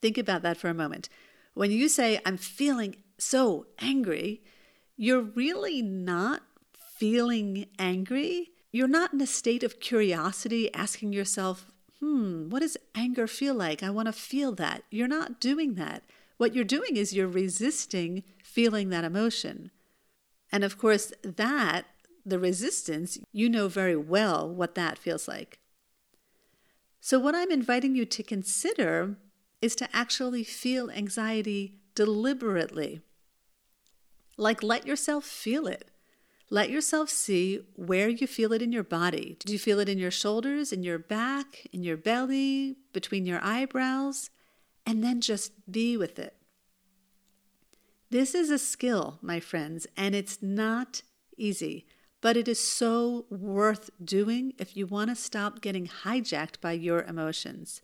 Think 0.00 0.16
about 0.16 0.42
that 0.42 0.56
for 0.56 0.68
a 0.68 0.74
moment. 0.74 1.08
When 1.54 1.70
you 1.70 1.88
say, 1.88 2.20
I'm 2.24 2.36
feeling 2.36 2.96
so 3.18 3.66
angry, 3.78 4.42
you're 4.96 5.20
really 5.20 5.82
not 5.82 6.42
feeling 6.96 7.66
angry. 7.78 8.50
You're 8.72 8.88
not 8.88 9.12
in 9.12 9.20
a 9.20 9.26
state 9.26 9.62
of 9.62 9.80
curiosity 9.80 10.72
asking 10.74 11.12
yourself, 11.12 11.66
hmm, 11.98 12.48
what 12.48 12.60
does 12.60 12.76
anger 12.94 13.26
feel 13.26 13.54
like? 13.54 13.82
I 13.82 13.90
want 13.90 14.06
to 14.06 14.12
feel 14.12 14.52
that. 14.52 14.84
You're 14.90 15.08
not 15.08 15.40
doing 15.40 15.74
that. 15.74 16.02
What 16.38 16.54
you're 16.54 16.64
doing 16.64 16.96
is 16.96 17.12
you're 17.12 17.28
resisting 17.28 18.22
feeling 18.42 18.88
that 18.90 19.04
emotion. 19.04 19.70
And 20.52 20.64
of 20.64 20.78
course, 20.78 21.12
that, 21.22 21.86
the 22.24 22.38
resistance, 22.38 23.18
you 23.32 23.48
know 23.48 23.68
very 23.68 23.96
well 23.96 24.48
what 24.48 24.74
that 24.74 24.98
feels 24.98 25.26
like. 25.28 25.58
So, 27.00 27.18
what 27.18 27.34
I'm 27.34 27.50
inviting 27.50 27.94
you 27.94 28.04
to 28.04 28.22
consider 28.22 29.16
is 29.62 29.74
to 29.76 29.88
actually 29.94 30.44
feel 30.44 30.90
anxiety 30.90 31.78
deliberately. 31.94 33.00
Like, 34.36 34.62
let 34.62 34.86
yourself 34.86 35.24
feel 35.24 35.66
it. 35.66 35.90
Let 36.50 36.70
yourself 36.70 37.10
see 37.10 37.60
where 37.76 38.08
you 38.08 38.26
feel 38.26 38.52
it 38.52 38.60
in 38.60 38.72
your 38.72 38.82
body. 38.82 39.36
Do 39.38 39.52
you 39.52 39.58
feel 39.58 39.78
it 39.78 39.88
in 39.88 39.98
your 39.98 40.10
shoulders, 40.10 40.72
in 40.72 40.82
your 40.82 40.98
back, 40.98 41.66
in 41.72 41.84
your 41.84 41.96
belly, 41.96 42.76
between 42.92 43.24
your 43.24 43.38
eyebrows? 43.42 44.30
And 44.84 45.04
then 45.04 45.20
just 45.20 45.52
be 45.70 45.96
with 45.96 46.18
it. 46.18 46.39
This 48.10 48.34
is 48.34 48.50
a 48.50 48.58
skill, 48.58 49.20
my 49.22 49.38
friends, 49.38 49.86
and 49.96 50.16
it's 50.16 50.42
not 50.42 51.02
easy, 51.36 51.86
but 52.20 52.36
it 52.36 52.48
is 52.48 52.58
so 52.58 53.24
worth 53.30 53.88
doing 54.04 54.52
if 54.58 54.76
you 54.76 54.86
want 54.86 55.10
to 55.10 55.16
stop 55.16 55.60
getting 55.60 55.86
hijacked 55.86 56.60
by 56.60 56.72
your 56.72 57.02
emotions. 57.02 57.82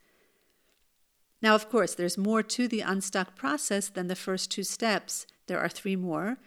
Now, 1.40 1.54
of 1.54 1.68
course, 1.68 1.94
there's 1.94 2.18
more 2.18 2.42
to 2.42 2.66
the 2.66 2.80
unstuck 2.80 3.36
process 3.36 3.88
than 3.88 4.08
the 4.08 4.16
first 4.16 4.50
two 4.50 4.64
steps. 4.64 5.28
There 5.46 5.60
are 5.60 5.68
three 5.68 5.94
more. 5.94 6.38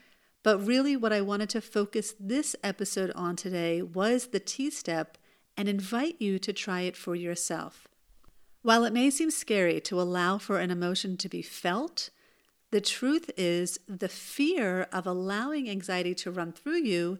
But 0.43 0.65
really, 0.65 0.97
what 0.97 1.13
I 1.13 1.21
wanted 1.21 1.49
to 1.51 1.61
focus 1.61 2.13
this 2.19 2.57
episode 2.61 3.11
on 3.15 3.37
today 3.37 3.81
was 3.81 4.27
the 4.27 4.39
T 4.41 4.69
step 4.69 5.17
and 5.55 5.69
invite 5.69 6.15
you 6.19 6.37
to 6.39 6.51
try 6.51 6.81
it 6.81 6.97
for 6.97 7.15
yourself. 7.15 7.87
While 8.61 8.83
it 8.83 8.93
may 8.93 9.09
seem 9.09 9.31
scary 9.31 9.79
to 9.81 10.01
allow 10.01 10.37
for 10.37 10.59
an 10.59 10.71
emotion 10.71 11.15
to 11.17 11.29
be 11.29 11.41
felt, 11.41 12.09
the 12.71 12.82
truth 12.82 13.32
is 13.36 13.79
the 13.88 14.10
fear 14.10 14.88
of 14.91 15.08
allowing 15.08 15.69
anxiety 15.69 16.13
to 16.15 16.32
run 16.32 16.51
through 16.51 16.84
you 16.84 17.19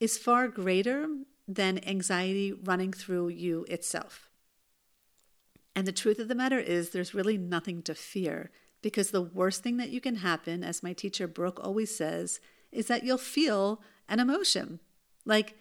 is 0.00 0.18
far 0.18 0.48
greater 0.48 1.06
than 1.48 1.86
anxiety 1.86 2.52
running 2.52 2.92
through 2.92 3.28
you 3.28 3.64
itself. 3.68 4.28
And 5.74 5.86
the 5.86 5.92
truth 5.92 6.18
of 6.18 6.28
the 6.28 6.34
matter 6.34 6.58
is, 6.58 6.90
there's 6.90 7.14
really 7.14 7.38
nothing 7.38 7.82
to 7.82 7.94
fear 7.94 8.50
because 8.82 9.10
the 9.10 9.22
worst 9.22 9.62
thing 9.62 9.78
that 9.78 9.90
you 9.90 10.00
can 10.00 10.16
happen, 10.16 10.62
as 10.62 10.82
my 10.82 10.92
teacher 10.92 11.26
Brooke 11.26 11.60
always 11.62 11.94
says, 11.94 12.40
is 12.70 12.88
that 12.88 13.04
you'll 13.04 13.18
feel 13.18 13.80
an 14.08 14.20
emotion. 14.20 14.80
Like 15.24 15.56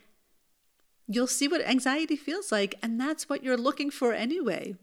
you'll 1.08 1.28
see 1.28 1.48
what 1.48 1.66
anxiety 1.66 2.16
feels 2.16 2.52
like, 2.52 2.76
and 2.82 3.00
that's 3.00 3.30
what 3.30 3.44
you're 3.44 3.58
looking 3.58 3.92
for 3.92 4.14
anyway. 4.14 4.76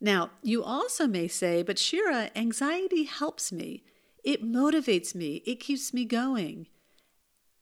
Now, 0.00 0.30
you 0.42 0.62
also 0.62 1.06
may 1.06 1.28
say, 1.28 1.62
but 1.62 1.78
Shira, 1.78 2.30
anxiety 2.36 3.04
helps 3.04 3.50
me. 3.50 3.82
It 4.22 4.44
motivates 4.44 5.14
me. 5.14 5.42
It 5.44 5.60
keeps 5.60 5.92
me 5.92 6.04
going. 6.04 6.68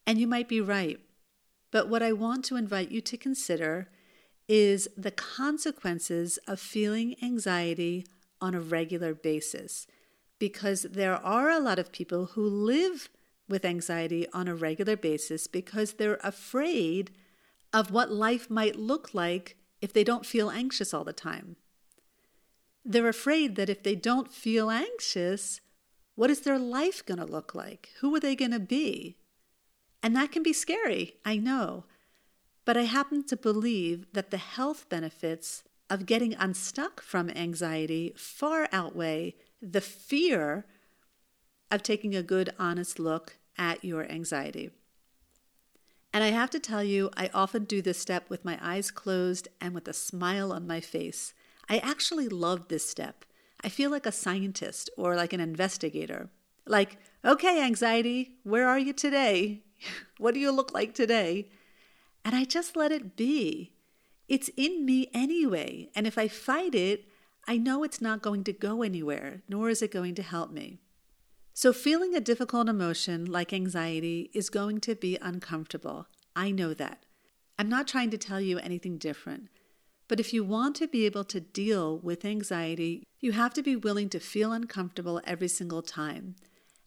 And 0.05 0.19
you 0.19 0.27
might 0.27 0.47
be 0.47 0.61
right. 0.61 0.99
But 1.71 1.89
what 1.89 2.03
I 2.03 2.13
want 2.13 2.45
to 2.45 2.55
invite 2.55 2.91
you 2.91 3.01
to 3.01 3.17
consider 3.17 3.89
is 4.47 4.87
the 4.95 5.11
consequences 5.11 6.39
of 6.47 6.59
feeling 6.59 7.15
anxiety 7.21 8.05
on 8.39 8.53
a 8.53 8.61
regular 8.61 9.13
basis. 9.13 9.87
Because 10.39 10.83
there 10.83 11.15
are 11.15 11.49
a 11.49 11.59
lot 11.59 11.79
of 11.79 11.91
people 11.91 12.27
who 12.27 12.47
live 12.47 13.09
with 13.49 13.65
anxiety 13.65 14.27
on 14.33 14.47
a 14.47 14.55
regular 14.55 14.95
basis 14.95 15.47
because 15.47 15.93
they're 15.93 16.19
afraid 16.23 17.11
of 17.73 17.91
what 17.91 18.11
life 18.11 18.49
might 18.49 18.75
look 18.75 19.13
like 19.13 19.57
if 19.81 19.93
they 19.93 20.03
don't 20.03 20.25
feel 20.25 20.49
anxious 20.49 20.93
all 20.93 21.03
the 21.03 21.13
time. 21.13 21.55
They're 22.89 23.09
afraid 23.09 23.57
that 23.57 23.69
if 23.69 23.83
they 23.83 23.95
don't 23.95 24.31
feel 24.31 24.71
anxious, 24.71 25.59
what 26.15 26.29
is 26.29 26.39
their 26.39 26.57
life 26.57 27.05
going 27.05 27.19
to 27.19 27.25
look 27.25 27.53
like? 27.53 27.89
Who 27.99 28.15
are 28.15 28.19
they 28.21 28.33
going 28.33 28.51
to 28.51 28.61
be? 28.61 29.17
And 30.01 30.15
that 30.15 30.31
can 30.31 30.41
be 30.41 30.53
scary, 30.53 31.15
I 31.25 31.35
know. 31.35 31.83
But 32.63 32.77
I 32.77 32.83
happen 32.83 33.25
to 33.25 33.35
believe 33.35 34.07
that 34.13 34.31
the 34.31 34.37
health 34.37 34.87
benefits 34.87 35.63
of 35.89 36.05
getting 36.05 36.33
unstuck 36.35 37.01
from 37.01 37.29
anxiety 37.29 38.13
far 38.15 38.69
outweigh 38.71 39.35
the 39.61 39.81
fear 39.81 40.65
of 41.69 41.83
taking 41.83 42.15
a 42.15 42.23
good, 42.23 42.53
honest 42.57 42.99
look 42.99 43.37
at 43.57 43.83
your 43.83 44.09
anxiety. 44.09 44.69
And 46.13 46.23
I 46.23 46.29
have 46.29 46.49
to 46.51 46.59
tell 46.59 46.83
you, 46.83 47.09
I 47.17 47.29
often 47.33 47.65
do 47.65 47.81
this 47.81 47.99
step 47.99 48.29
with 48.29 48.45
my 48.45 48.57
eyes 48.61 48.91
closed 48.91 49.49
and 49.59 49.75
with 49.75 49.89
a 49.89 49.93
smile 49.93 50.53
on 50.53 50.65
my 50.65 50.79
face. 50.79 51.33
I 51.69 51.77
actually 51.79 52.29
love 52.29 52.67
this 52.67 52.87
step. 52.87 53.25
I 53.61 53.69
feel 53.69 53.89
like 53.89 54.05
a 54.05 54.11
scientist 54.11 54.89
or 54.97 55.15
like 55.15 55.33
an 55.33 55.39
investigator. 55.39 56.29
Like, 56.65 56.97
okay, 57.25 57.61
anxiety, 57.61 58.37
where 58.43 58.67
are 58.67 58.79
you 58.79 58.93
today? 58.93 59.63
what 60.17 60.33
do 60.33 60.39
you 60.39 60.51
look 60.51 60.73
like 60.73 60.93
today? 60.93 61.49
And 62.23 62.35
I 62.35 62.43
just 62.45 62.75
let 62.75 62.91
it 62.91 63.15
be. 63.15 63.73
It's 64.27 64.49
in 64.57 64.85
me 64.85 65.09
anyway. 65.13 65.89
And 65.95 66.05
if 66.05 66.17
I 66.17 66.27
fight 66.27 66.75
it, 66.75 67.05
I 67.47 67.57
know 67.57 67.83
it's 67.83 68.01
not 68.01 68.21
going 68.21 68.43
to 68.45 68.53
go 68.53 68.83
anywhere, 68.83 69.41
nor 69.47 69.69
is 69.69 69.81
it 69.81 69.91
going 69.91 70.15
to 70.15 70.23
help 70.23 70.51
me. 70.51 70.79
So, 71.53 71.73
feeling 71.73 72.13
a 72.13 72.19
difficult 72.19 72.69
emotion 72.69 73.25
like 73.25 73.51
anxiety 73.51 74.29
is 74.33 74.49
going 74.49 74.79
to 74.81 74.93
be 74.93 75.17
uncomfortable. 75.21 76.07
I 76.35 76.51
know 76.51 76.73
that. 76.75 77.05
I'm 77.57 77.69
not 77.69 77.87
trying 77.87 78.11
to 78.11 78.17
tell 78.17 78.39
you 78.39 78.59
anything 78.59 78.97
different. 78.97 79.49
But 80.07 80.19
if 80.19 80.33
you 80.33 80.43
want 80.43 80.75
to 80.77 80.87
be 80.87 81.05
able 81.05 81.25
to 81.25 81.39
deal 81.39 81.97
with 81.99 82.23
anxiety, 82.23 83.03
you 83.19 83.33
have 83.33 83.53
to 83.55 83.63
be 83.63 83.75
willing 83.75 84.09
to 84.09 84.19
feel 84.19 84.53
uncomfortable 84.53 85.21
every 85.25 85.49
single 85.49 85.81
time. 85.81 86.35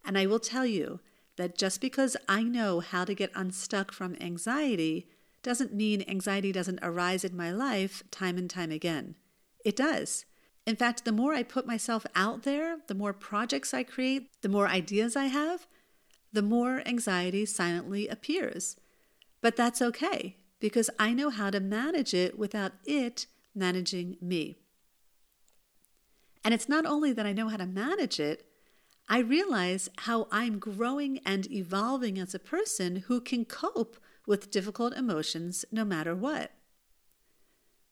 And 0.05 0.17
I 0.17 0.27
will 0.27 0.41
tell 0.41 0.65
you 0.65 1.01
that 1.37 1.59
just 1.59 1.81
because 1.81 2.17
I 2.29 2.43
know 2.43 2.81
how 2.81 3.05
to 3.05 3.15
get 3.15 3.31
unstuck 3.35 3.93
from 3.93 4.17
anxiety 4.21 5.09
doesn't 5.43 5.75
mean 5.75 6.05
anxiety 6.09 6.53
doesn't 6.53 6.81
arise 6.83 7.25
in 7.25 7.37
my 7.37 7.51
life 7.51 8.03
time 8.11 8.39
and 8.39 8.49
time 8.49 8.71
again. 8.71 9.17
It 9.65 9.77
does. 9.77 10.25
In 10.67 10.77
fact, 10.77 11.05
the 11.05 11.13
more 11.13 11.35
I 11.35 11.43
put 11.43 11.67
myself 11.67 12.07
out 12.15 12.43
there, 12.43 12.79
the 12.87 12.95
more 12.95 13.13
projects 13.13 13.75
I 13.75 13.83
create, 13.83 14.29
the 14.43 14.49
more 14.49 14.69
ideas 14.69 15.17
I 15.17 15.27
have, 15.27 15.67
the 16.33 16.43
more 16.43 16.83
anxiety 16.87 17.45
silently 17.45 18.09
appears. 18.09 18.77
But 19.41 19.57
that's 19.57 19.83
okay 19.83 20.37
because 20.61 20.91
I 20.99 21.13
know 21.13 21.31
how 21.31 21.51
to 21.51 21.59
manage 21.59 22.15
it 22.15 22.39
without 22.39 22.73
it 22.85 23.27
managing 23.55 24.17
me. 24.21 24.59
And 26.45 26.55
it's 26.55 26.69
not 26.69 26.87
only 26.87 27.13
that 27.13 27.27
I 27.27 27.33
know 27.33 27.49
how 27.49 27.57
to 27.57 27.67
manage 27.67 28.21
it, 28.21 28.47
I 29.09 29.19
realize 29.19 29.89
how 29.99 30.29
I'm 30.31 30.59
growing 30.59 31.19
and 31.27 31.51
evolving 31.51 32.19
as 32.19 32.35
a 32.35 32.39
person 32.39 32.97
who 33.09 33.21
can 33.21 33.45
cope 33.45 33.99
with 34.27 34.51
difficult 34.51 34.95
emotions 34.95 35.65
no 35.73 35.85
matter 35.85 36.15
what. 36.15 36.53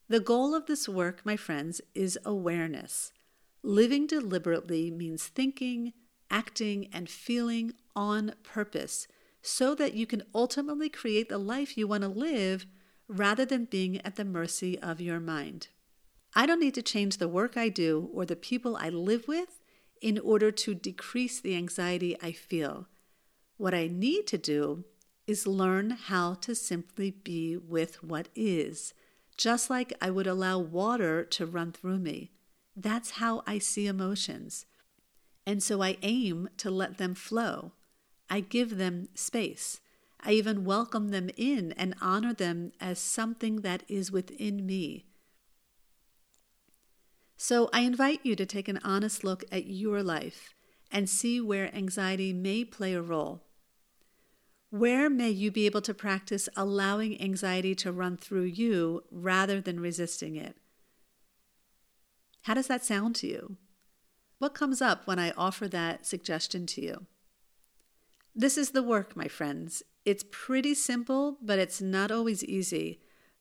The 0.09 0.21
goal 0.21 0.55
of 0.55 0.67
this 0.67 0.89
work, 0.89 1.21
my 1.25 1.37
friends, 1.37 1.81
is 1.95 2.19
awareness. 2.25 3.13
Living 3.63 4.07
deliberately 4.07 4.91
means 4.91 5.27
thinking, 5.27 5.93
acting, 6.31 6.89
and 6.93 7.11
feeling 7.11 7.75
on 7.97 8.35
purpose 8.43 9.09
so 9.43 9.75
that 9.75 9.95
you 9.95 10.07
can 10.07 10.23
ultimately 10.35 10.89
create 10.89 11.29
the 11.29 11.39
life 11.39 11.77
you 11.77 11.87
want 11.87 12.03
to 12.03 12.09
live 12.09 12.67
rather 13.09 13.45
than 13.45 13.65
being 13.65 14.01
at 14.03 14.17
the 14.17 14.25
mercy 14.25 14.79
of 14.79 15.01
your 15.01 15.21
mind. 15.21 15.69
I 16.35 16.47
don't 16.47 16.61
need 16.61 16.75
to 16.75 16.83
change 16.83 17.17
the 17.17 17.29
work 17.29 17.57
I 17.57 17.69
do 17.69 18.11
or 18.13 18.27
the 18.27 18.37
people 18.37 18.77
I 18.77 18.91
live 18.91 19.27
with 19.27 19.61
in 20.01 20.19
order 20.19 20.51
to 20.51 20.75
decrease 20.75 21.41
the 21.41 21.57
anxiety 21.57 22.17
I 22.23 22.33
feel. 22.33 22.87
What 23.57 23.75
I 23.75 23.89
need 23.89 24.27
to 24.29 24.39
do 24.39 24.85
is 25.27 25.47
learn 25.47 25.91
how 25.91 26.35
to 26.35 26.55
simply 26.55 27.11
be 27.11 27.57
with 27.57 28.03
what 28.03 28.29
is 28.35 28.95
just 29.37 29.71
like 29.71 29.93
I 30.01 30.11
would 30.11 30.27
allow 30.27 30.59
water 30.59 31.25
to 31.25 31.47
run 31.47 31.73
through 31.73 31.99
me. 31.99 32.33
That's 32.77 33.13
how 33.13 33.43
I 33.47 33.59
see 33.59 33.87
emotions. 33.87 34.67
And 35.47 35.63
so 35.63 35.83
I 35.83 35.97
aim 36.03 36.49
to 36.59 36.71
let 36.71 36.99
them 36.99 37.15
flow. 37.15 37.73
I 38.31 38.41
give 38.41 38.77
them 38.77 39.09
space. 39.15 39.81
I 40.21 40.33
even 40.33 40.65
welcome 40.65 41.09
them 41.09 41.31
in 41.37 41.73
and 41.73 41.95
honor 42.01 42.35
them 42.35 42.73
as 42.81 42.99
something 42.99 43.63
that 43.63 43.85
is 43.89 44.11
within 44.11 44.67
me. 44.67 45.07
So 47.37 47.71
I 47.73 47.81
invite 47.81 48.21
you 48.25 48.35
to 48.35 48.45
take 48.45 48.69
an 48.69 48.81
honest 48.83 49.23
look 49.23 49.45
at 49.53 49.67
your 49.67 50.03
life 50.03 50.55
and 50.91 51.09
see 51.09 51.41
where 51.41 51.75
anxiety 51.75 52.33
may 52.33 52.65
play 52.65 52.95
a 52.95 53.03
role. 53.03 53.45
Where 54.71 55.09
may 55.09 55.31
you 55.31 55.51
be 55.51 55.65
able 55.65 55.81
to 55.83 55.95
practice 55.95 56.49
allowing 56.57 57.21
anxiety 57.23 57.75
to 57.77 57.93
run 57.93 58.17
through 58.17 58.45
you 58.45 59.05
rather 59.11 59.61
than 59.61 59.81
resisting 59.81 60.37
it? 60.37 60.57
How 62.43 62.55
does 62.55 62.67
that 62.67 62.85
sound 62.85 63.15
to 63.17 63.27
you? 63.27 63.57
What 64.39 64.55
comes 64.55 64.83
up 64.83 65.07
when 65.07 65.19
I 65.19 65.33
offer 65.37 65.69
that 65.69 66.07
suggestion 66.07 66.67
to 66.67 66.81
you? 66.81 67.07
This 68.35 68.57
is 68.57 68.71
the 68.71 68.83
work, 68.83 69.17
my 69.17 69.29
friends. 69.29 69.83
It's 70.05 70.25
pretty 70.31 70.75
simple, 70.75 71.39
but 71.43 71.59
it's 71.59 71.81
not 71.81 72.11
always 72.11 72.45
easy. 72.45 73.01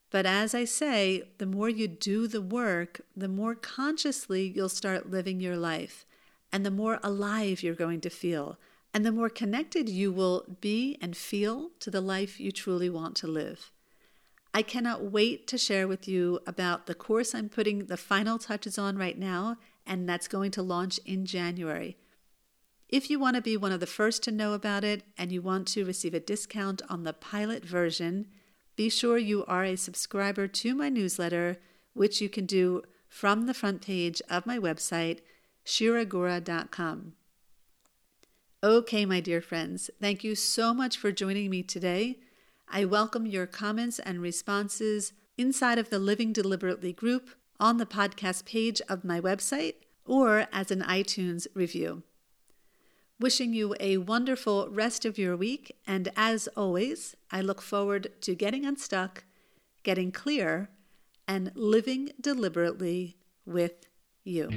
But 0.09 0.25
as 0.25 0.55
I 0.55 0.65
say, 0.65 1.23
the 1.37 1.45
more 1.45 1.69
you 1.69 1.87
do 1.87 2.27
the 2.27 2.41
work, 2.41 3.01
the 3.15 3.27
more 3.27 3.55
consciously 3.55 4.51
you'll 4.55 4.69
start 4.69 5.11
living 5.11 5.39
your 5.39 5.57
life, 5.57 6.05
and 6.51 6.65
the 6.65 6.71
more 6.71 6.99
alive 7.03 7.61
you're 7.61 7.75
going 7.75 8.01
to 8.01 8.09
feel 8.09 8.57
and 8.97 9.05
the 9.05 9.11
more 9.11 9.29
connected 9.29 9.87
you 9.87 10.11
will 10.11 10.43
be 10.59 10.97
and 10.99 11.15
feel 11.15 11.69
to 11.79 11.91
the 11.91 12.01
life 12.01 12.39
you 12.39 12.51
truly 12.51 12.89
want 12.89 13.15
to 13.15 13.27
live. 13.27 13.71
I 14.55 14.63
cannot 14.63 15.11
wait 15.11 15.45
to 15.49 15.57
share 15.59 15.87
with 15.87 16.07
you 16.07 16.39
about 16.47 16.87
the 16.87 16.95
course 16.95 17.35
I'm 17.35 17.47
putting 17.47 17.85
the 17.85 17.95
final 17.95 18.39
touches 18.39 18.79
on 18.79 18.97
right 18.97 19.15
now, 19.15 19.57
and 19.85 20.09
that's 20.09 20.27
going 20.27 20.49
to 20.51 20.63
launch 20.63 20.99
in 21.05 21.27
January. 21.27 21.95
If 22.89 23.09
you 23.09 23.19
want 23.19 23.35
to 23.35 23.41
be 23.41 23.57
one 23.57 23.73
of 23.73 23.81
the 23.81 23.85
first 23.85 24.23
to 24.23 24.31
know 24.31 24.53
about 24.53 24.85
it 24.85 25.03
and 25.17 25.29
you 25.29 25.41
want 25.41 25.67
to 25.69 25.83
receive 25.83 26.13
a 26.13 26.21
discount 26.21 26.81
on 26.87 27.03
the 27.03 27.11
pilot 27.11 27.65
version, 27.65 28.27
be 28.77 28.89
sure 28.89 29.17
you 29.17 29.43
are 29.45 29.65
a 29.65 29.75
subscriber 29.75 30.47
to 30.47 30.73
my 30.73 30.87
newsletter, 30.87 31.57
which 31.93 32.21
you 32.21 32.29
can 32.29 32.45
do 32.45 32.83
from 33.09 33.45
the 33.45 33.53
front 33.53 33.81
page 33.81 34.21
of 34.29 34.45
my 34.45 34.57
website, 34.57 35.19
shiragura.com. 35.65 37.13
Okay, 38.63 39.05
my 39.05 39.19
dear 39.19 39.41
friends, 39.41 39.89
thank 39.99 40.23
you 40.23 40.33
so 40.33 40.73
much 40.73 40.97
for 40.97 41.11
joining 41.11 41.49
me 41.49 41.63
today. 41.63 42.19
I 42.69 42.85
welcome 42.85 43.25
your 43.25 43.47
comments 43.47 43.99
and 43.99 44.21
responses 44.21 45.11
inside 45.37 45.77
of 45.77 45.89
the 45.89 45.99
Living 45.99 46.31
Deliberately 46.31 46.93
group 46.93 47.31
on 47.59 47.77
the 47.77 47.85
podcast 47.85 48.45
page 48.45 48.81
of 48.87 49.03
my 49.03 49.19
website 49.19 49.75
or 50.05 50.47
as 50.53 50.71
an 50.71 50.81
iTunes 50.83 51.47
review. 51.53 52.03
Wishing 53.19 53.51
you 53.51 53.73
a 53.79 53.97
wonderful 53.97 54.69
rest 54.69 55.03
of 55.03 55.17
your 55.17 55.35
week, 55.35 55.75
and 55.87 56.11
as 56.15 56.47
always, 56.55 57.15
I 57.31 57.41
look 57.41 57.63
forward 57.63 58.11
to 58.21 58.35
getting 58.35 58.63
unstuck, 58.63 59.23
getting 59.81 60.11
clear, 60.11 60.69
and 61.27 61.51
living 61.55 62.11
deliberately 62.21 63.17
with 63.43 63.87
you. 64.23 64.49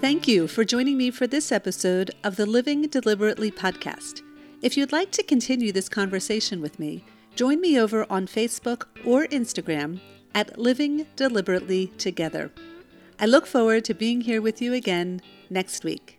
Thank 0.00 0.28
you 0.28 0.46
for 0.46 0.64
joining 0.64 0.96
me 0.96 1.10
for 1.10 1.26
this 1.26 1.50
episode 1.50 2.12
of 2.22 2.36
the 2.36 2.46
Living 2.46 2.82
Deliberately 2.82 3.50
podcast. 3.50 4.22
If 4.62 4.76
you'd 4.76 4.92
like 4.92 5.10
to 5.12 5.24
continue 5.24 5.72
this 5.72 5.88
conversation 5.88 6.60
with 6.60 6.78
me, 6.78 7.04
join 7.34 7.60
me 7.60 7.80
over 7.80 8.06
on 8.08 8.28
Facebook 8.28 8.86
or 9.04 9.26
Instagram 9.26 9.98
at 10.32 10.56
Living 10.56 11.08
Deliberately 11.16 11.88
Together. 11.98 12.52
I 13.18 13.26
look 13.26 13.48
forward 13.48 13.84
to 13.86 13.94
being 13.94 14.20
here 14.20 14.40
with 14.40 14.62
you 14.62 14.74
again 14.74 15.20
next 15.50 15.82
week. 15.82 16.17